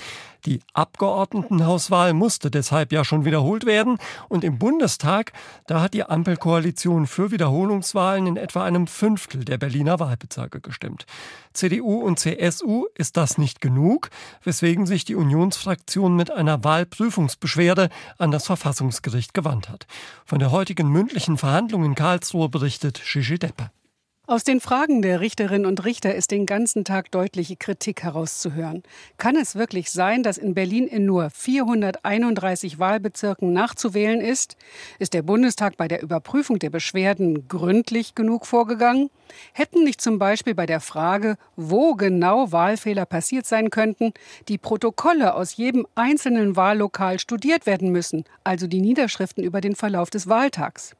Die 0.46 0.60
Abgeordnetenhauswahl 0.72 2.14
musste 2.14 2.50
deshalb 2.50 2.92
ja 2.92 3.04
schon 3.04 3.24
wiederholt 3.24 3.66
werden 3.66 3.98
und 4.28 4.44
im 4.44 4.58
Bundestag, 4.58 5.32
da 5.66 5.80
hat 5.80 5.94
die 5.94 6.04
Ampelkoalition 6.04 7.06
für 7.06 7.30
Wiederholungswahlen 7.30 8.26
in 8.26 8.36
etwa 8.36 8.64
einem 8.64 8.86
Fünftel 8.86 9.44
der 9.44 9.58
Berliner 9.58 10.00
Wahlbezirke 10.00 10.60
gestimmt. 10.60 11.06
CDU 11.52 12.00
und 12.00 12.18
CSU 12.18 12.86
ist 12.94 13.16
das 13.16 13.36
nicht 13.36 13.60
genug, 13.60 14.10
weswegen 14.42 14.86
sich 14.86 15.04
die 15.04 15.16
Unionsfraktion 15.16 16.16
mit 16.16 16.30
einer 16.30 16.64
Wahlprüfungsbeschwerde 16.64 17.88
an 18.18 18.30
das 18.30 18.46
Verfassungsgericht 18.46 19.34
gewandt 19.34 19.68
hat. 19.68 19.86
Von 20.24 20.38
der 20.38 20.50
heutigen 20.52 20.88
mündlichen 20.88 21.36
Verhandlung 21.36 21.84
in 21.84 21.94
Karlsruhe 21.94 22.48
berichtet 22.48 23.00
Gigi 23.04 23.38
Deppe. 23.38 23.70
Aus 24.30 24.44
den 24.44 24.60
Fragen 24.60 25.02
der 25.02 25.18
Richterinnen 25.18 25.66
und 25.66 25.84
Richter 25.84 26.14
ist 26.14 26.30
den 26.30 26.46
ganzen 26.46 26.84
Tag 26.84 27.10
deutliche 27.10 27.56
Kritik 27.56 28.04
herauszuhören. 28.04 28.84
Kann 29.18 29.34
es 29.34 29.56
wirklich 29.56 29.90
sein, 29.90 30.22
dass 30.22 30.38
in 30.38 30.54
Berlin 30.54 30.86
in 30.86 31.04
nur 31.04 31.30
431 31.30 32.78
Wahlbezirken 32.78 33.52
nachzuwählen 33.52 34.20
ist? 34.20 34.56
Ist 35.00 35.14
der 35.14 35.22
Bundestag 35.22 35.76
bei 35.76 35.88
der 35.88 36.00
Überprüfung 36.00 36.60
der 36.60 36.70
Beschwerden 36.70 37.48
gründlich 37.48 38.14
genug 38.14 38.46
vorgegangen? 38.46 39.10
Hätten 39.52 39.82
nicht 39.82 40.00
zum 40.00 40.20
Beispiel 40.20 40.54
bei 40.54 40.66
der 40.66 40.78
Frage, 40.78 41.34
wo 41.56 41.96
genau 41.96 42.52
Wahlfehler 42.52 43.06
passiert 43.06 43.46
sein 43.46 43.70
könnten, 43.70 44.12
die 44.46 44.58
Protokolle 44.58 45.34
aus 45.34 45.56
jedem 45.56 45.88
einzelnen 45.96 46.54
Wahllokal 46.54 47.18
studiert 47.18 47.66
werden 47.66 47.90
müssen, 47.90 48.22
also 48.44 48.68
die 48.68 48.80
Niederschriften 48.80 49.42
über 49.42 49.60
den 49.60 49.74
Verlauf 49.74 50.08
des 50.08 50.28
Wahltags? 50.28 50.94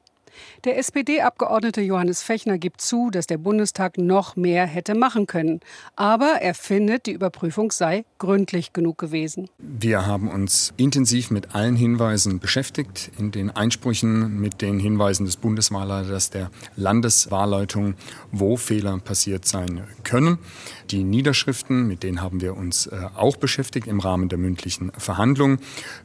Der 0.63 0.77
SPD-Abgeordnete 0.77 1.81
Johannes 1.81 2.23
Fechner 2.23 2.57
gibt 2.57 2.81
zu, 2.81 3.09
dass 3.09 3.27
der 3.27 3.37
Bundestag 3.37 3.97
noch 3.97 4.35
mehr 4.35 4.65
hätte 4.65 4.95
machen 4.95 5.27
können. 5.27 5.59
Aber 5.95 6.41
er 6.41 6.53
findet, 6.53 7.05
die 7.05 7.11
Überprüfung 7.11 7.71
sei 7.71 8.05
gründlich 8.17 8.73
genug 8.73 8.97
gewesen. 8.97 9.49
Wir 9.57 10.05
haben 10.05 10.29
uns 10.29 10.73
intensiv 10.77 11.31
mit 11.31 11.55
allen 11.55 11.75
Hinweisen 11.75 12.39
beschäftigt, 12.39 13.11
in 13.17 13.31
den 13.31 13.49
Einsprüchen 13.49 14.39
mit 14.39 14.61
den 14.61 14.79
Hinweisen 14.79 15.25
des 15.25 15.37
Bundeswahlleiters 15.37 16.29
der 16.29 16.51
Landeswahlleitung, 16.75 17.95
wo 18.31 18.57
Fehler 18.57 18.97
passiert 18.99 19.45
sein 19.45 19.83
können. 20.03 20.37
Die 20.91 21.03
Niederschriften, 21.03 21.87
mit 21.87 22.03
denen 22.03 22.21
haben 22.21 22.41
wir 22.41 22.57
uns 22.57 22.87
äh, 22.87 22.99
auch 23.15 23.37
beschäftigt 23.37 23.87
im 23.87 23.99
Rahmen 23.99 24.29
der 24.29 24.37
mündlichen 24.37 24.91
Verhandlungen. 24.97 25.59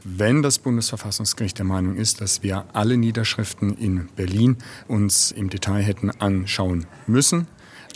Wenn 0.05 0.43
das 0.43 0.59
Bundesverfassungsgericht 0.59 1.59
der 1.59 1.65
Meinung 1.65 1.97
ist, 1.97 2.21
dass 2.21 2.43
wir 2.43 2.67
alle 2.73 2.97
Niederschriften 2.97 3.77
in 3.77 4.09
Berlin 4.17 4.57
uns 4.89 5.31
im 5.31 5.51
Detail 5.51 5.83
hätten 5.83 6.11
anschauen 6.11 6.87
müssen, 7.07 7.47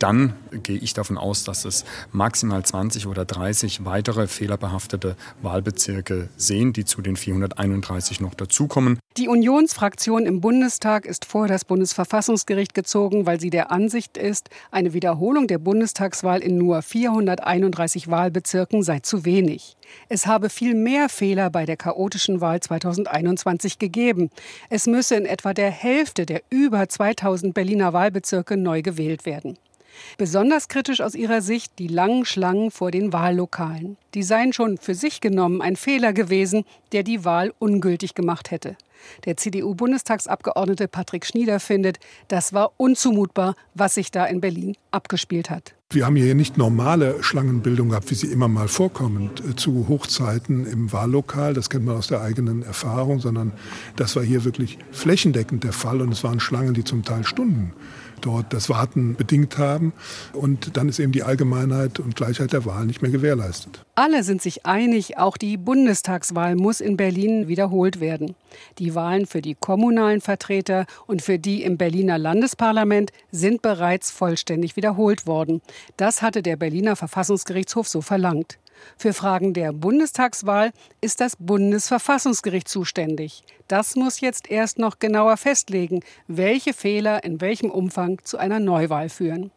dann 0.02 0.34
gehe 0.62 0.78
ich 0.78 0.94
davon 0.94 1.18
aus, 1.18 1.44
dass 1.44 1.64
es 1.64 1.84
maximal 2.12 2.64
20 2.64 3.06
oder 3.06 3.24
30 3.24 3.84
weitere 3.84 4.26
fehlerbehaftete 4.26 5.16
Wahlbezirke 5.42 6.28
sehen, 6.36 6.72
die 6.72 6.84
zu 6.84 7.02
den 7.02 7.16
431 7.16 8.20
noch 8.20 8.34
dazukommen. 8.34 8.98
Die 9.16 9.28
Unionsfraktion 9.28 10.24
im 10.24 10.40
Bundestag 10.40 11.04
ist 11.04 11.24
vor 11.24 11.48
das 11.48 11.64
Bundesverfassungsgericht 11.64 12.74
gezogen, 12.74 13.26
weil 13.26 13.40
sie 13.40 13.50
der 13.50 13.70
Ansicht 13.70 14.16
ist, 14.16 14.50
eine 14.70 14.92
Wiederholung 14.92 15.46
der 15.46 15.58
Bundestagswahl 15.58 16.40
in 16.40 16.56
nur 16.56 16.82
431 16.82 18.08
Wahlbezirken 18.08 18.82
sei 18.82 19.00
zu 19.00 19.24
wenig. 19.24 19.76
Es 20.08 20.26
habe 20.26 20.48
viel 20.48 20.74
mehr 20.74 21.08
Fehler 21.08 21.50
bei 21.50 21.66
der 21.66 21.76
chaotischen 21.76 22.40
Wahl 22.40 22.60
2021 22.60 23.78
gegeben. 23.78 24.30
Es 24.68 24.86
müsse 24.86 25.16
in 25.16 25.26
etwa 25.26 25.54
der 25.54 25.70
Hälfte 25.70 26.24
der 26.24 26.42
über 26.50 26.88
2000 26.88 27.52
Berliner 27.52 27.92
Wahlbezirke 27.92 28.56
neu 28.56 28.82
gewählt 28.82 29.26
werden. 29.26 29.58
Besonders 30.18 30.68
kritisch 30.68 31.00
aus 31.00 31.14
ihrer 31.14 31.42
Sicht 31.42 31.78
die 31.78 31.88
langen 31.88 32.24
Schlangen 32.24 32.70
vor 32.70 32.90
den 32.90 33.12
Wahllokalen. 33.12 33.96
Die 34.14 34.22
seien 34.22 34.52
schon 34.52 34.78
für 34.78 34.94
sich 34.94 35.20
genommen 35.20 35.60
ein 35.62 35.76
Fehler 35.76 36.12
gewesen, 36.12 36.64
der 36.92 37.02
die 37.02 37.24
Wahl 37.24 37.52
ungültig 37.58 38.14
gemacht 38.14 38.50
hätte. 38.50 38.76
Der 39.24 39.36
CDU-Bundestagsabgeordnete 39.36 40.88
Patrick 40.88 41.24
Schnieder 41.26 41.60
findet, 41.60 41.98
das 42.28 42.52
war 42.52 42.72
unzumutbar, 42.76 43.54
was 43.74 43.94
sich 43.94 44.10
da 44.10 44.26
in 44.26 44.40
Berlin 44.40 44.76
abgespielt 44.90 45.50
hat. 45.50 45.74
Wir 45.92 46.06
haben 46.06 46.14
hier 46.14 46.36
nicht 46.36 46.56
normale 46.56 47.20
Schlangenbildung 47.20 47.88
gehabt, 47.88 48.12
wie 48.12 48.14
sie 48.14 48.28
immer 48.28 48.46
mal 48.46 48.68
vorkommt, 48.68 49.40
äh, 49.40 49.56
zu 49.56 49.88
Hochzeiten 49.88 50.64
im 50.64 50.92
Wahllokal. 50.92 51.52
Das 51.52 51.68
kennt 51.68 51.84
man 51.84 51.96
aus 51.96 52.06
der 52.06 52.20
eigenen 52.20 52.62
Erfahrung, 52.62 53.18
sondern 53.18 53.52
das 53.96 54.14
war 54.14 54.22
hier 54.22 54.44
wirklich 54.44 54.78
flächendeckend 54.92 55.64
der 55.64 55.72
Fall 55.72 56.00
und 56.00 56.12
es 56.12 56.22
waren 56.22 56.38
Schlangen, 56.38 56.74
die 56.74 56.84
zum 56.84 57.04
Teil 57.04 57.24
Stunden 57.24 57.72
dort 58.20 58.52
das 58.52 58.68
Warten 58.68 59.16
bedingt 59.16 59.58
haben. 59.58 59.92
Und 60.32 60.76
dann 60.76 60.88
ist 60.88 60.98
eben 60.98 61.12
die 61.12 61.22
Allgemeinheit 61.22 61.98
und 61.98 62.16
Gleichheit 62.16 62.52
der 62.52 62.64
Wahl 62.64 62.86
nicht 62.86 63.02
mehr 63.02 63.10
gewährleistet. 63.10 63.84
Alle 63.94 64.22
sind 64.22 64.42
sich 64.42 64.66
einig, 64.66 65.18
auch 65.18 65.36
die 65.36 65.56
Bundestagswahl 65.56 66.56
muss 66.56 66.80
in 66.80 66.96
Berlin 66.96 67.48
wiederholt 67.48 68.00
werden. 68.00 68.34
Die 68.78 68.94
Wahlen 68.94 69.26
für 69.26 69.42
die 69.42 69.54
kommunalen 69.54 70.20
Vertreter 70.20 70.86
und 71.06 71.22
für 71.22 71.38
die 71.38 71.62
im 71.62 71.76
Berliner 71.76 72.18
Landesparlament 72.18 73.12
sind 73.30 73.62
bereits 73.62 74.10
vollständig 74.10 74.76
wiederholt 74.76 75.26
worden. 75.26 75.60
Das 75.96 76.22
hatte 76.22 76.42
der 76.42 76.56
Berliner 76.56 76.96
Verfassungsgerichtshof 76.96 77.88
so 77.88 78.00
verlangt. 78.00 78.58
Für 78.96 79.12
Fragen 79.12 79.54
der 79.54 79.72
Bundestagswahl 79.72 80.72
ist 81.00 81.20
das 81.20 81.36
Bundesverfassungsgericht 81.36 82.68
zuständig. 82.68 83.42
Das 83.68 83.96
muss 83.96 84.20
jetzt 84.20 84.50
erst 84.50 84.78
noch 84.78 84.98
genauer 84.98 85.36
festlegen, 85.36 86.00
welche 86.26 86.72
Fehler 86.72 87.24
in 87.24 87.40
welchem 87.40 87.70
Umfang 87.70 88.18
zu 88.24 88.38
einer 88.38 88.60
Neuwahl 88.60 89.08
führen. 89.08 89.50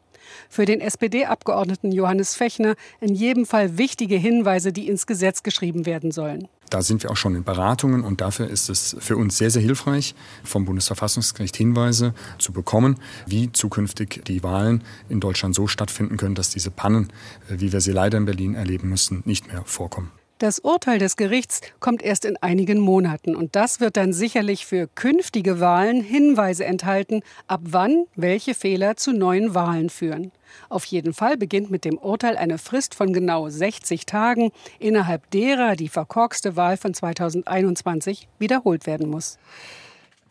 Für 0.49 0.65
den 0.65 0.81
SPD-Abgeordneten 0.81 1.91
Johannes 1.91 2.35
Fechner 2.35 2.75
in 3.01 3.13
jedem 3.15 3.45
Fall 3.45 3.77
wichtige 3.77 4.15
Hinweise, 4.15 4.73
die 4.73 4.87
ins 4.87 5.07
Gesetz 5.07 5.43
geschrieben 5.43 5.85
werden 5.85 6.11
sollen. 6.11 6.47
Da 6.69 6.81
sind 6.81 7.03
wir 7.03 7.11
auch 7.11 7.17
schon 7.17 7.35
in 7.35 7.43
Beratungen 7.43 8.03
und 8.03 8.19
dafür 8.19 8.49
ist 8.49 8.67
es 8.67 8.95
für 8.99 9.15
uns 9.15 9.37
sehr, 9.37 9.51
sehr 9.51 9.61
hilfreich, 9.61 10.15
vom 10.43 10.65
Bundesverfassungsgericht 10.65 11.55
Hinweise 11.55 12.15
zu 12.39 12.51
bekommen, 12.51 12.97
wie 13.27 13.51
zukünftig 13.51 14.23
die 14.25 14.41
Wahlen 14.41 14.83
in 15.07 15.19
Deutschland 15.19 15.53
so 15.53 15.67
stattfinden 15.67 16.17
können, 16.17 16.33
dass 16.33 16.49
diese 16.49 16.71
Pannen, 16.71 17.09
äh, 17.49 17.59
wie 17.59 17.71
wir 17.71 17.79
sie 17.79 17.91
leider 17.91 18.17
in 18.17 18.25
Berlin 18.25 18.55
erleben 18.55 18.89
müssen, 18.89 19.21
nicht 19.25 19.47
mehr 19.47 19.61
vorkommen. 19.65 20.11
Das 20.39 20.59
Urteil 20.59 20.97
des 20.99 21.15
Gerichts 21.15 21.61
kommt 21.79 22.01
erst 22.01 22.25
in 22.25 22.37
einigen 22.37 22.79
Monaten 22.79 23.35
und 23.35 23.55
das 23.55 23.79
wird 23.79 23.95
dann 23.95 24.13
sicherlich 24.13 24.65
für 24.65 24.87
künftige 24.87 25.59
Wahlen 25.59 26.01
Hinweise 26.01 26.65
enthalten, 26.65 27.21
ab 27.47 27.61
wann 27.63 28.05
welche 28.15 28.53
Fehler 28.53 28.97
zu 28.97 29.13
neuen 29.13 29.53
Wahlen 29.53 29.89
führen. 29.89 30.31
Auf 30.69 30.85
jeden 30.85 31.13
Fall 31.13 31.37
beginnt 31.37 31.71
mit 31.71 31.85
dem 31.85 31.97
Urteil 31.97 32.35
eine 32.35 32.57
Frist 32.57 32.95
von 32.95 33.13
genau 33.13 33.47
60 33.47 34.05
Tagen, 34.05 34.51
innerhalb 34.79 35.29
derer 35.31 35.75
die 35.75 35.87
verkorkste 35.87 36.55
Wahl 36.55 36.77
von 36.77 36.93
2021 36.93 38.27
wiederholt 38.39 38.85
werden 38.85 39.09
muss. 39.09 39.37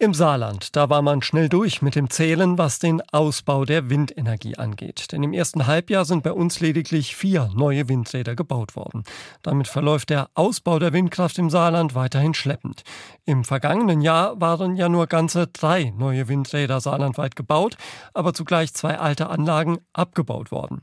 Im 0.02 0.14
Saarland, 0.14 0.74
da 0.74 0.90
war 0.90 1.00
man 1.00 1.22
schnell 1.22 1.48
durch 1.48 1.80
mit 1.80 1.94
dem 1.94 2.10
Zählen, 2.10 2.58
was 2.58 2.80
den 2.80 3.00
Ausbau 3.12 3.64
der 3.64 3.88
Windenergie 3.88 4.56
angeht. 4.56 5.12
Denn 5.12 5.22
im 5.22 5.32
ersten 5.32 5.68
Halbjahr 5.68 6.04
sind 6.04 6.24
bei 6.24 6.32
uns 6.32 6.58
lediglich 6.58 7.14
vier 7.14 7.50
neue 7.54 7.88
Windräder 7.88 8.34
gebaut 8.34 8.74
worden. 8.74 9.04
Damit 9.42 9.68
verläuft 9.68 10.10
der 10.10 10.28
Ausbau 10.34 10.80
der 10.80 10.92
Windkraft 10.92 11.38
im 11.38 11.50
Saarland 11.50 11.94
weiterhin 11.94 12.34
schleppend. 12.34 12.82
Im 13.26 13.44
vergangenen 13.44 14.00
Jahr 14.00 14.40
waren 14.40 14.74
ja 14.74 14.88
nur 14.88 15.06
ganze 15.06 15.46
drei 15.46 15.92
neue 15.96 16.26
Windräder 16.26 16.80
saarlandweit 16.80 17.36
gebaut, 17.36 17.76
aber 18.12 18.34
zugleich 18.34 18.74
zwei 18.74 18.98
alte 18.98 19.30
Anlagen 19.30 19.78
abgebaut 19.92 20.50
worden. 20.50 20.82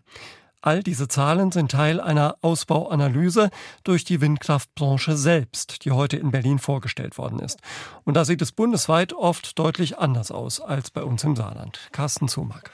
All 0.62 0.84
diese 0.84 1.08
Zahlen 1.08 1.54
sind 1.54 1.72
Teil 1.72 2.02
einer 2.02 2.36
Ausbauanalyse 2.42 3.50
durch 3.86 4.04
die 4.04 4.20
Windkraftbranche 4.20 5.16
selbst, 5.16 5.86
die 5.86 5.92
heute 5.92 6.18
in 6.18 6.32
Berlin 6.32 6.60
vorgestellt 6.60 7.18
worden 7.18 7.40
ist. 7.40 7.60
Und 8.04 8.16
da 8.16 8.26
sieht 8.26 8.42
es 8.42 8.52
bundesweit 8.52 9.14
oft 9.14 9.58
deutlich 9.58 10.00
anders 10.00 10.32
aus 10.32 10.60
als 10.60 10.92
bei 10.92 11.04
uns 11.04 11.24
im 11.24 11.38
Saarland. 11.38 11.80
Carsten 11.94 12.28
Zumack. 12.28 12.72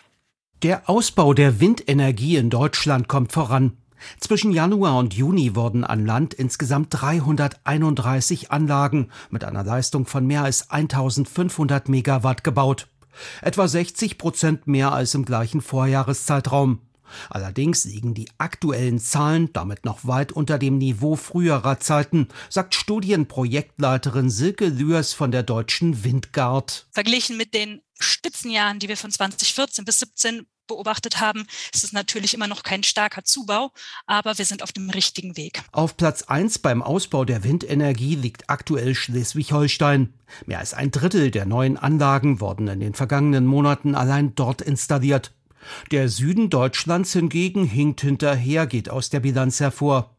Der 0.63 0.89
Ausbau 0.89 1.36
der 1.36 1.60
Windenergie 1.60 2.38
in 2.38 2.50
Deutschland 2.50 3.08
kommt 3.08 3.32
voran. 3.32 3.78
Zwischen 4.19 4.52
Januar 4.52 4.98
und 4.98 5.13
Juni 5.13 5.56
wurden 5.56 5.84
an 5.84 6.08
Land 6.08 6.34
insgesamt 6.34 6.88
331 6.89 8.52
Anlagen 8.52 9.12
mit 9.30 9.43
einer 9.43 9.63
Leistung 9.63 10.08
von 10.08 10.26
mehr 10.26 10.43
als 10.43 10.71
1500 10.71 11.88
Megawatt 11.88 12.43
gebaut. 12.43 12.88
Etwa 13.41 13.67
60 13.67 14.17
Prozent 14.17 14.65
mehr 14.65 14.91
als 14.91 15.13
im 15.13 15.24
gleichen 15.24 15.62
Vorjahreszeitraum. 15.62 16.80
Allerdings 17.29 17.85
liegen 17.85 18.13
die 18.13 18.29
aktuellen 18.37 18.99
Zahlen 18.99 19.51
damit 19.53 19.85
noch 19.85 20.05
weit 20.05 20.31
unter 20.31 20.57
dem 20.57 20.77
Niveau 20.77 21.15
früherer 21.15 21.79
Zeiten, 21.79 22.27
sagt 22.49 22.75
Studienprojektleiterin 22.75 24.29
Silke 24.29 24.67
Lüers 24.67 25.13
von 25.13 25.31
der 25.31 25.43
Deutschen 25.43 26.03
Windgard. 26.03 26.87
Verglichen 26.91 27.37
mit 27.37 27.53
den 27.53 27.81
Spitzenjahren, 27.99 28.79
die 28.79 28.89
wir 28.89 28.97
von 28.97 29.11
2014 29.11 29.85
bis 29.85 29.99
17 29.99 30.45
beobachtet 30.67 31.19
haben, 31.19 31.45
ist 31.73 31.83
es 31.83 31.93
natürlich 31.93 32.33
immer 32.33 32.47
noch 32.47 32.63
kein 32.63 32.83
starker 32.83 33.23
Zubau, 33.23 33.71
aber 34.05 34.37
wir 34.37 34.45
sind 34.45 34.63
auf 34.63 34.71
dem 34.71 34.89
richtigen 34.89 35.37
Weg. 35.37 35.61
Auf 35.71 35.97
Platz 35.97 36.23
1 36.23 36.59
beim 36.59 36.81
Ausbau 36.81 37.25
der 37.25 37.43
Windenergie 37.43 38.15
liegt 38.15 38.49
aktuell 38.49 38.95
Schleswig-Holstein. 38.95 40.13
Mehr 40.45 40.59
als 40.59 40.73
ein 40.73 40.91
Drittel 40.91 41.31
der 41.31 41.45
neuen 41.45 41.77
Anlagen 41.77 42.39
wurden 42.39 42.67
in 42.67 42.79
den 42.79 42.93
vergangenen 42.93 43.45
Monaten 43.45 43.95
allein 43.95 44.35
dort 44.35 44.61
installiert. 44.61 45.33
Der 45.91 46.10
Süden 46.10 46.49
Deutschlands 46.49 47.13
hingegen 47.13 47.65
hinkt 47.65 48.01
hinterher, 48.01 48.67
geht 48.67 48.89
aus 48.89 49.10
der 49.10 49.19
Bilanz 49.19 49.60
hervor. 49.60 50.15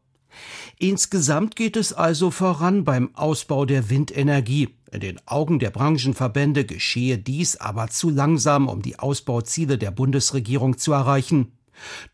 Insgesamt 0.77 1.55
geht 1.55 1.75
es 1.75 1.93
also 1.93 2.31
voran 2.31 2.83
beim 2.83 3.15
Ausbau 3.15 3.65
der 3.65 3.89
Windenergie. 3.89 4.69
In 4.91 4.99
den 5.01 5.19
Augen 5.25 5.59
der 5.59 5.71
Branchenverbände 5.71 6.65
geschehe 6.65 7.17
dies 7.17 7.57
aber 7.57 7.87
zu 7.89 8.09
langsam, 8.09 8.67
um 8.69 8.81
die 8.81 8.99
Ausbauziele 8.99 9.77
der 9.77 9.91
Bundesregierung 9.91 10.77
zu 10.77 10.93
erreichen. 10.93 11.51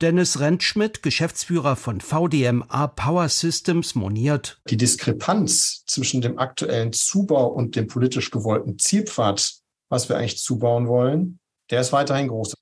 Dennis 0.01 0.39
Rentschmidt, 0.39 1.03
Geschäftsführer 1.03 1.75
von 1.75 2.01
VDMA 2.01 2.87
Power 2.87 3.29
Systems, 3.29 3.95
moniert. 3.95 4.61
Die 4.69 4.77
Diskrepanz 4.77 5.83
zwischen 5.85 6.21
dem 6.21 6.37
aktuellen 6.37 6.91
Zubau 6.93 7.47
und 7.47 7.75
dem 7.75 7.87
politisch 7.87 8.31
gewollten 8.31 8.77
Zielpfad, 8.77 9.53
was 9.89 10.09
wir 10.09 10.17
eigentlich 10.17 10.39
zubauen 10.39 10.87
wollen, 10.87 11.39
der 11.69 11.81
ist 11.81 11.93
weiterhin 11.93 12.27
groß. 12.27 12.55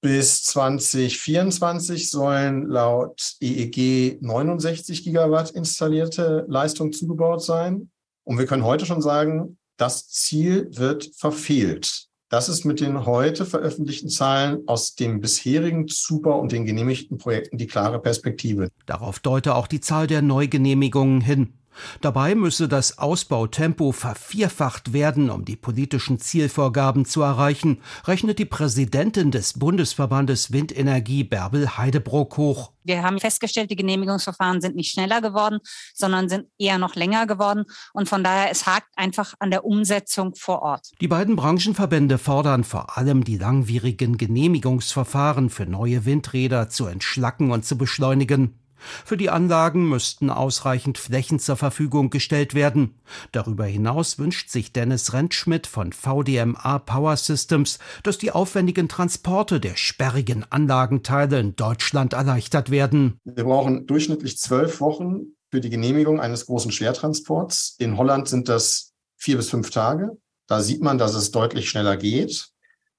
Bis 0.00 0.44
2024 0.44 2.08
sollen 2.08 2.68
laut 2.68 3.34
EEG 3.40 4.18
69 4.22 5.02
Gigawatt 5.02 5.50
installierte 5.50 6.44
Leistung 6.48 6.92
zugebaut 6.92 7.42
sein. 7.42 7.90
Und 8.22 8.38
wir 8.38 8.46
können 8.46 8.64
heute 8.64 8.86
schon 8.86 9.02
sagen, 9.02 9.58
das 9.76 10.08
Ziel 10.08 10.68
wird 10.70 11.10
verfehlt. 11.16 12.06
Das 12.28 12.48
ist 12.48 12.64
mit 12.64 12.80
den 12.80 13.06
heute 13.06 13.46
veröffentlichten 13.46 14.10
Zahlen 14.10 14.62
aus 14.66 14.94
dem 14.94 15.20
bisherigen 15.20 15.88
Zubau 15.88 16.38
und 16.38 16.52
den 16.52 16.66
genehmigten 16.66 17.16
Projekten 17.16 17.56
die 17.56 17.66
klare 17.66 17.98
Perspektive. 18.00 18.68
Darauf 18.86 19.18
deute 19.18 19.54
auch 19.54 19.66
die 19.66 19.80
Zahl 19.80 20.06
der 20.06 20.20
Neugenehmigungen 20.20 21.22
hin. 21.22 21.54
Dabei 22.00 22.34
müsse 22.34 22.68
das 22.68 22.98
Ausbautempo 22.98 23.92
vervierfacht 23.92 24.92
werden, 24.92 25.30
um 25.30 25.44
die 25.44 25.56
politischen 25.56 26.18
Zielvorgaben 26.18 27.04
zu 27.04 27.22
erreichen, 27.22 27.80
rechnet 28.06 28.38
die 28.38 28.44
Präsidentin 28.44 29.30
des 29.30 29.58
Bundesverbandes 29.58 30.52
Windenergie 30.52 31.24
Bärbel 31.24 31.76
Heidebruck 31.76 32.36
hoch. 32.36 32.72
Wir 32.84 33.02
haben 33.02 33.20
festgestellt, 33.20 33.70
die 33.70 33.76
Genehmigungsverfahren 33.76 34.62
sind 34.62 34.74
nicht 34.74 34.90
schneller 34.90 35.20
geworden, 35.20 35.58
sondern 35.94 36.28
sind 36.28 36.46
eher 36.58 36.78
noch 36.78 36.94
länger 36.94 37.26
geworden. 37.26 37.64
Und 37.92 38.08
von 38.08 38.24
daher, 38.24 38.50
es 38.50 38.66
hakt 38.66 38.88
einfach 38.96 39.34
an 39.40 39.50
der 39.50 39.64
Umsetzung 39.66 40.34
vor 40.34 40.62
Ort. 40.62 40.92
Die 41.00 41.08
beiden 41.08 41.36
Branchenverbände 41.36 42.16
fordern 42.16 42.64
vor 42.64 42.96
allem, 42.96 43.24
die 43.24 43.36
langwierigen 43.36 44.16
Genehmigungsverfahren 44.16 45.50
für 45.50 45.66
neue 45.66 46.06
Windräder 46.06 46.70
zu 46.70 46.86
entschlacken 46.86 47.50
und 47.50 47.66
zu 47.66 47.76
beschleunigen. 47.76 48.58
Für 49.04 49.16
die 49.16 49.30
Anlagen 49.30 49.88
müssten 49.88 50.30
ausreichend 50.30 50.98
Flächen 50.98 51.38
zur 51.38 51.56
Verfügung 51.56 52.10
gestellt 52.10 52.54
werden. 52.54 52.94
Darüber 53.32 53.64
hinaus 53.64 54.18
wünscht 54.18 54.50
sich 54.50 54.72
Dennis 54.72 55.12
Rentschmidt 55.12 55.66
von 55.66 55.92
VDMA 55.92 56.78
Power 56.78 57.16
Systems, 57.16 57.78
dass 58.02 58.18
die 58.18 58.30
aufwendigen 58.30 58.88
Transporte 58.88 59.60
der 59.60 59.76
sperrigen 59.76 60.44
Anlagenteile 60.50 61.40
in 61.40 61.56
Deutschland 61.56 62.12
erleichtert 62.12 62.70
werden. 62.70 63.18
Wir 63.24 63.44
brauchen 63.44 63.86
durchschnittlich 63.86 64.38
zwölf 64.38 64.80
Wochen 64.80 65.34
für 65.50 65.60
die 65.60 65.70
Genehmigung 65.70 66.20
eines 66.20 66.46
großen 66.46 66.72
Schwertransports. 66.72 67.76
In 67.78 67.96
Holland 67.96 68.28
sind 68.28 68.48
das 68.48 68.92
vier 69.16 69.36
bis 69.36 69.50
fünf 69.50 69.70
Tage. 69.70 70.16
Da 70.46 70.62
sieht 70.62 70.82
man, 70.82 70.98
dass 70.98 71.14
es 71.14 71.30
deutlich 71.30 71.68
schneller 71.68 71.96
geht. 71.96 72.48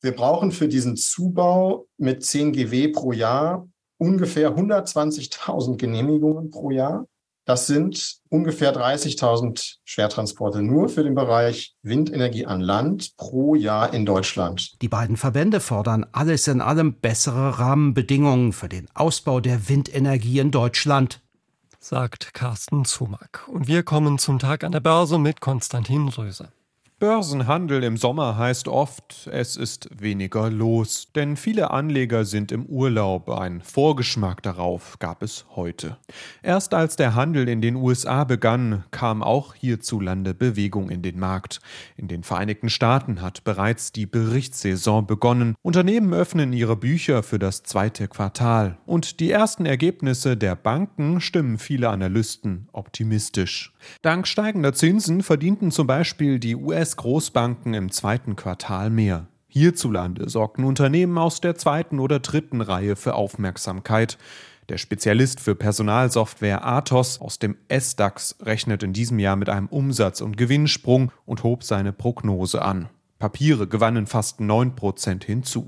Wir 0.01 0.15
brauchen 0.15 0.51
für 0.51 0.67
diesen 0.67 0.95
Zubau 0.95 1.87
mit 1.97 2.23
10 2.23 2.53
GW 2.53 2.89
pro 2.89 3.11
Jahr 3.11 3.67
ungefähr 3.99 4.55
120.000 4.55 5.77
Genehmigungen 5.77 6.49
pro 6.49 6.71
Jahr. 6.71 7.05
Das 7.45 7.65
sind 7.65 8.17
ungefähr 8.29 8.75
30.000 8.75 9.77
Schwertransporte 9.83 10.62
nur 10.62 10.88
für 10.88 11.03
den 11.03 11.15
Bereich 11.15 11.75
Windenergie 11.81 12.45
an 12.45 12.62
Land 12.62 13.17
pro 13.17 13.55
Jahr 13.55 13.91
in 13.91 14.05
Deutschland. 14.05 14.79
Die 14.81 14.88
beiden 14.88 15.17
Verbände 15.17 15.59
fordern 15.59 16.05
alles 16.12 16.47
in 16.47 16.62
allem 16.62 16.93
bessere 16.93 17.57
Rahmenbedingungen 17.57 18.53
für 18.53 18.69
den 18.69 18.88
Ausbau 18.93 19.39
der 19.39 19.67
Windenergie 19.67 20.39
in 20.39 20.51
Deutschland. 20.51 21.21
Sagt 21.79 22.33
Carsten 22.35 22.85
Zumack. 22.85 23.47
Und 23.47 23.67
wir 23.67 23.81
kommen 23.83 24.19
zum 24.19 24.38
Tag 24.38 24.63
an 24.63 24.71
der 24.71 24.81
Börse 24.81 25.17
mit 25.17 25.41
Konstantin 25.41 26.07
Röse. 26.09 26.49
Börsenhandel 26.99 27.81
im 27.85 27.95
Sommer 27.95 28.38
heißt 28.38 28.67
oft, 28.67 29.29
es 29.31 29.55
ist 29.55 29.88
weniger 30.01 30.49
los, 30.49 31.07
denn 31.15 31.38
viele 31.38 31.71
Anleger 31.71 32.25
sind 32.25 32.51
im 32.51 32.65
Urlaub. 32.65 33.29
Ein 33.29 33.62
Vorgeschmack 33.62 34.43
darauf 34.43 34.99
gab 34.99 35.23
es 35.23 35.45
heute. 35.55 35.95
Erst 36.43 36.73
als 36.73 36.97
der 36.97 37.15
Handel 37.15 37.47
in 37.47 37.62
den 37.62 37.77
USA 37.77 38.25
begann, 38.25 38.83
kam 38.91 39.23
auch 39.23 39.55
hierzulande 39.55 40.33
Bewegung 40.33 40.89
in 40.89 41.01
den 41.01 41.17
Markt. 41.17 41.62
In 41.95 42.09
den 42.09 42.23
Vereinigten 42.23 42.69
Staaten 42.69 43.21
hat 43.21 43.45
bereits 43.45 43.93
die 43.93 44.05
Berichtssaison 44.05 45.07
begonnen. 45.07 45.55
Unternehmen 45.62 46.13
öffnen 46.13 46.51
ihre 46.51 46.75
Bücher 46.75 47.23
für 47.23 47.39
das 47.39 47.63
zweite 47.63 48.09
Quartal. 48.09 48.77
Und 48.85 49.21
die 49.21 49.31
ersten 49.31 49.65
Ergebnisse 49.65 50.35
der 50.35 50.57
Banken 50.57 51.21
stimmen 51.21 51.59
viele 51.59 51.88
Analysten 51.88 52.67
optimistisch. 52.73 53.73
Dank 54.01 54.27
steigender 54.27 54.73
Zinsen 54.73 55.23
verdienten 55.23 55.71
zum 55.71 55.88
Beispiel 55.88 56.39
die 56.39 56.55
US-Großbanken 56.89 57.75
im 57.75 57.91
zweiten 57.91 58.36
Quartal 58.36 58.89
mehr. 58.89 59.28
Hierzulande 59.47 60.28
sorgten 60.28 60.63
Unternehmen 60.63 61.17
aus 61.19 61.39
der 61.39 61.56
zweiten 61.56 61.99
oder 61.99 62.19
dritten 62.19 62.62
Reihe 62.62 62.95
für 62.95 63.13
Aufmerksamkeit. 63.13 64.17
Der 64.69 64.80
Spezialist 64.80 65.39
für 65.39 65.54
Personalsoftware 65.54 66.65
Athos 66.65 67.21
aus 67.21 67.38
dem 67.38 67.58
S-DAX 67.67 68.38
rechnet 68.41 68.82
in 68.82 68.93
diesem 68.93 69.19
Jahr 69.19 69.36
mit 69.36 69.49
einem 69.49 69.67
Umsatz- 69.67 70.21
und 70.21 70.36
Gewinnsprung 70.36 71.12
und 71.25 71.43
hob 71.43 71.63
seine 71.63 71.93
Prognose 71.93 72.62
an. 72.63 72.89
Papiere 73.19 73.67
gewannen 73.67 74.08
fast 74.08 74.39
9% 74.39 75.23
hinzu. 75.23 75.67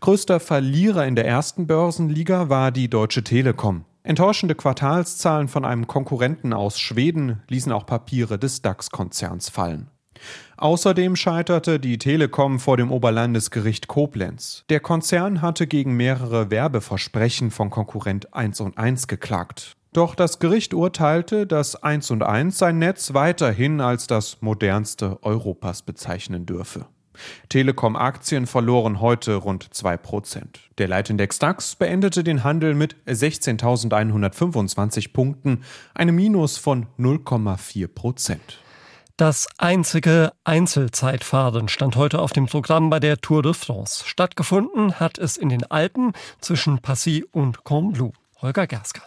Größter 0.00 0.40
Verlierer 0.40 1.06
in 1.06 1.16
der 1.16 1.26
ersten 1.26 1.66
Börsenliga 1.66 2.48
war 2.48 2.70
die 2.70 2.88
Deutsche 2.88 3.24
Telekom. 3.24 3.84
Enttäuschende 4.04 4.54
Quartalszahlen 4.54 5.48
von 5.48 5.64
einem 5.66 5.86
Konkurrenten 5.86 6.52
aus 6.52 6.78
Schweden 6.78 7.42
ließen 7.48 7.72
auch 7.72 7.84
Papiere 7.84 8.38
des 8.38 8.62
DAX-Konzerns 8.62 9.50
fallen. 9.50 9.90
Außerdem 10.56 11.16
scheiterte 11.16 11.78
die 11.78 11.98
Telekom 11.98 12.58
vor 12.58 12.76
dem 12.76 12.90
Oberlandesgericht 12.90 13.88
Koblenz. 13.88 14.64
Der 14.70 14.80
Konzern 14.80 15.42
hatte 15.42 15.66
gegen 15.66 15.96
mehrere 15.96 16.50
Werbeversprechen 16.50 17.50
von 17.50 17.70
Konkurrent 17.70 18.34
1 18.34 18.60
und 18.60 18.78
1 18.78 19.06
geklagt. 19.06 19.76
Doch 19.92 20.14
das 20.14 20.38
Gericht 20.38 20.74
urteilte, 20.74 21.46
dass 21.46 21.82
1 21.82 22.10
und 22.10 22.22
1 22.22 22.58
sein 22.58 22.78
Netz 22.78 23.14
weiterhin 23.14 23.80
als 23.80 24.06
das 24.06 24.42
modernste 24.42 25.22
Europas 25.22 25.82
bezeichnen 25.82 26.44
dürfe. 26.44 26.86
Telekom-Aktien 27.48 28.46
verloren 28.46 29.00
heute 29.00 29.36
rund 29.36 29.64
2% 29.64 30.42
Der 30.78 30.88
Leitindex 30.88 31.38
DAX 31.38 31.76
beendete 31.76 32.24
den 32.24 32.44
Handel 32.44 32.74
mit 32.74 32.96
16.125 33.06 35.12
Punkten, 35.12 35.62
einem 35.94 36.16
Minus 36.16 36.58
von 36.58 36.86
0,4 36.98 37.88
Das 39.18 39.48
einzige 39.56 40.32
Einzelzeitfahren 40.44 41.70
stand 41.70 41.96
heute 41.96 42.18
auf 42.18 42.34
dem 42.34 42.44
Programm 42.44 42.90
bei 42.90 43.00
der 43.00 43.16
Tour 43.16 43.42
de 43.42 43.54
France. 43.54 44.04
Stattgefunden 44.06 45.00
hat 45.00 45.16
es 45.16 45.38
in 45.38 45.48
den 45.48 45.64
Alpen 45.70 46.12
zwischen 46.42 46.80
Passy 46.80 47.24
und 47.32 47.64
Combloux. 47.64 48.12
Holger 48.42 48.66
Gersker. 48.66 49.04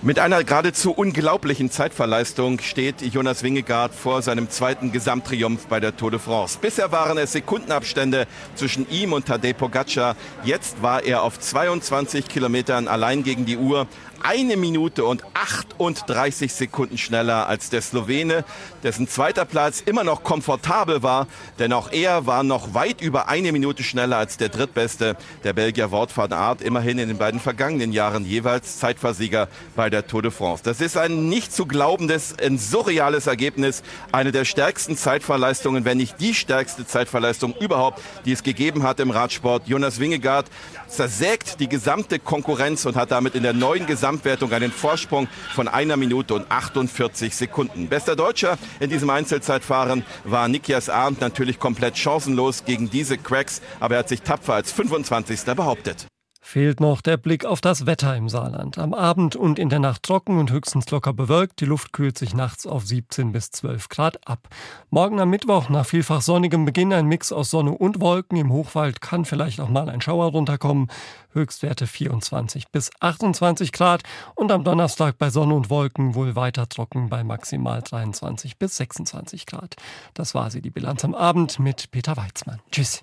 Mit 0.00 0.20
einer 0.20 0.44
geradezu 0.44 0.92
unglaublichen 0.92 1.72
Zeitverleistung 1.72 2.60
steht 2.60 3.02
Jonas 3.02 3.42
Wingegaard 3.42 3.92
vor 3.92 4.22
seinem 4.22 4.48
zweiten 4.48 4.92
Gesamttriumph 4.92 5.66
bei 5.66 5.80
der 5.80 5.96
Tour 5.96 6.12
de 6.12 6.20
France. 6.20 6.58
Bisher 6.60 6.92
waren 6.92 7.18
es 7.18 7.32
Sekundenabstände 7.32 8.28
zwischen 8.54 8.88
ihm 8.90 9.12
und 9.12 9.26
Tadej 9.26 9.54
Pogacar. 9.54 10.14
Jetzt 10.44 10.82
war 10.82 11.02
er 11.02 11.22
auf 11.22 11.40
22 11.40 12.28
Kilometern 12.28 12.86
allein 12.86 13.24
gegen 13.24 13.44
die 13.44 13.56
Uhr 13.56 13.88
eine 14.22 14.56
Minute 14.56 15.04
und 15.04 15.24
38 15.34 16.52
Sekunden 16.52 16.98
schneller 16.98 17.46
als 17.48 17.70
der 17.70 17.82
Slowene, 17.82 18.44
dessen 18.82 19.08
zweiter 19.08 19.44
Platz 19.44 19.80
immer 19.84 20.04
noch 20.04 20.22
komfortabel 20.22 21.02
war, 21.02 21.26
denn 21.58 21.72
auch 21.72 21.92
er 21.92 22.26
war 22.26 22.42
noch 22.42 22.74
weit 22.74 23.00
über 23.00 23.28
eine 23.28 23.52
Minute 23.52 23.82
schneller 23.82 24.16
als 24.16 24.36
der 24.36 24.48
drittbeste, 24.48 25.16
der 25.44 25.52
Belgier 25.52 25.90
Wout 25.90 26.08
van 26.14 26.32
Aert, 26.32 26.62
immerhin 26.62 26.98
in 26.98 27.08
den 27.08 27.18
beiden 27.18 27.40
vergangenen 27.40 27.92
Jahren 27.92 28.24
jeweils 28.24 28.78
Zeitversieger 28.78 29.48
bei 29.76 29.90
der 29.90 30.06
Tour 30.06 30.22
de 30.22 30.30
France. 30.30 30.62
Das 30.64 30.80
ist 30.80 30.96
ein 30.96 31.28
nicht 31.28 31.52
zu 31.52 31.66
glaubendes, 31.66 32.34
ein 32.38 32.58
surreales 32.58 33.26
Ergebnis, 33.26 33.82
eine 34.12 34.32
der 34.32 34.44
stärksten 34.44 34.96
Zeitverleistungen, 34.96 35.84
wenn 35.84 35.98
nicht 35.98 36.20
die 36.20 36.34
stärkste 36.34 36.86
Zeitverleistung 36.86 37.54
überhaupt, 37.60 38.00
die 38.24 38.32
es 38.32 38.42
gegeben 38.42 38.82
hat 38.82 39.00
im 39.00 39.10
Radsport. 39.10 39.68
Jonas 39.68 40.00
Wingegaard 40.00 40.46
zersägt 40.88 41.60
die 41.60 41.68
gesamte 41.68 42.18
Konkurrenz 42.18 42.86
und 42.86 42.96
hat 42.96 43.10
damit 43.10 43.34
in 43.34 43.42
der 43.42 43.52
neuen 43.52 43.86
Gesamtwertung 44.08 44.52
einen 44.54 44.72
Vorsprung 44.72 45.28
von 45.54 45.68
einer 45.68 45.98
Minute 45.98 46.32
und 46.32 46.50
48 46.50 47.36
Sekunden. 47.36 47.88
Bester 47.88 48.16
Deutscher 48.16 48.56
in 48.80 48.88
diesem 48.88 49.10
Einzelzeitfahren 49.10 50.02
war 50.24 50.48
Nikias 50.48 50.88
Arndt 50.88 51.20
natürlich 51.20 51.58
komplett 51.58 51.98
chancenlos 51.98 52.64
gegen 52.64 52.88
diese 52.88 53.18
Cracks, 53.18 53.60
aber 53.80 53.96
er 53.96 53.98
hat 53.98 54.08
sich 54.08 54.22
tapfer 54.22 54.54
als 54.54 54.72
25. 54.72 55.44
behauptet. 55.54 56.07
Fehlt 56.50 56.80
noch 56.80 57.02
der 57.02 57.18
Blick 57.18 57.44
auf 57.44 57.60
das 57.60 57.84
Wetter 57.84 58.16
im 58.16 58.30
Saarland. 58.30 58.78
Am 58.78 58.94
Abend 58.94 59.36
und 59.36 59.58
in 59.58 59.68
der 59.68 59.80
Nacht 59.80 60.02
trocken 60.02 60.38
und 60.38 60.50
höchstens 60.50 60.90
locker 60.90 61.12
bewölkt. 61.12 61.60
Die 61.60 61.66
Luft 61.66 61.92
kühlt 61.92 62.16
sich 62.16 62.32
nachts 62.32 62.66
auf 62.66 62.86
17 62.86 63.32
bis 63.32 63.50
12 63.50 63.90
Grad 63.90 64.26
ab. 64.26 64.48
Morgen 64.88 65.20
am 65.20 65.28
Mittwoch 65.28 65.68
nach 65.68 65.84
vielfach 65.84 66.22
sonnigem 66.22 66.64
Beginn 66.64 66.94
ein 66.94 67.04
Mix 67.04 67.32
aus 67.32 67.50
Sonne 67.50 67.72
und 67.72 68.00
Wolken. 68.00 68.38
Im 68.38 68.50
Hochwald 68.50 69.02
kann 69.02 69.26
vielleicht 69.26 69.60
auch 69.60 69.68
mal 69.68 69.90
ein 69.90 70.00
Schauer 70.00 70.30
runterkommen. 70.30 70.88
Höchstwerte 71.34 71.86
24 71.86 72.68
bis 72.68 72.92
28 72.98 73.70
Grad. 73.72 74.00
Und 74.34 74.50
am 74.50 74.64
Donnerstag 74.64 75.18
bei 75.18 75.28
Sonne 75.28 75.52
und 75.52 75.68
Wolken 75.68 76.14
wohl 76.14 76.34
weiter 76.34 76.66
trocken 76.66 77.10
bei 77.10 77.24
maximal 77.24 77.82
23 77.82 78.56
bis 78.56 78.74
26 78.78 79.44
Grad. 79.44 79.76
Das 80.14 80.34
war 80.34 80.50
sie, 80.50 80.62
die 80.62 80.70
Bilanz 80.70 81.04
am 81.04 81.14
Abend 81.14 81.58
mit 81.58 81.90
Peter 81.90 82.16
Weizmann. 82.16 82.60
Tschüss. 82.72 82.96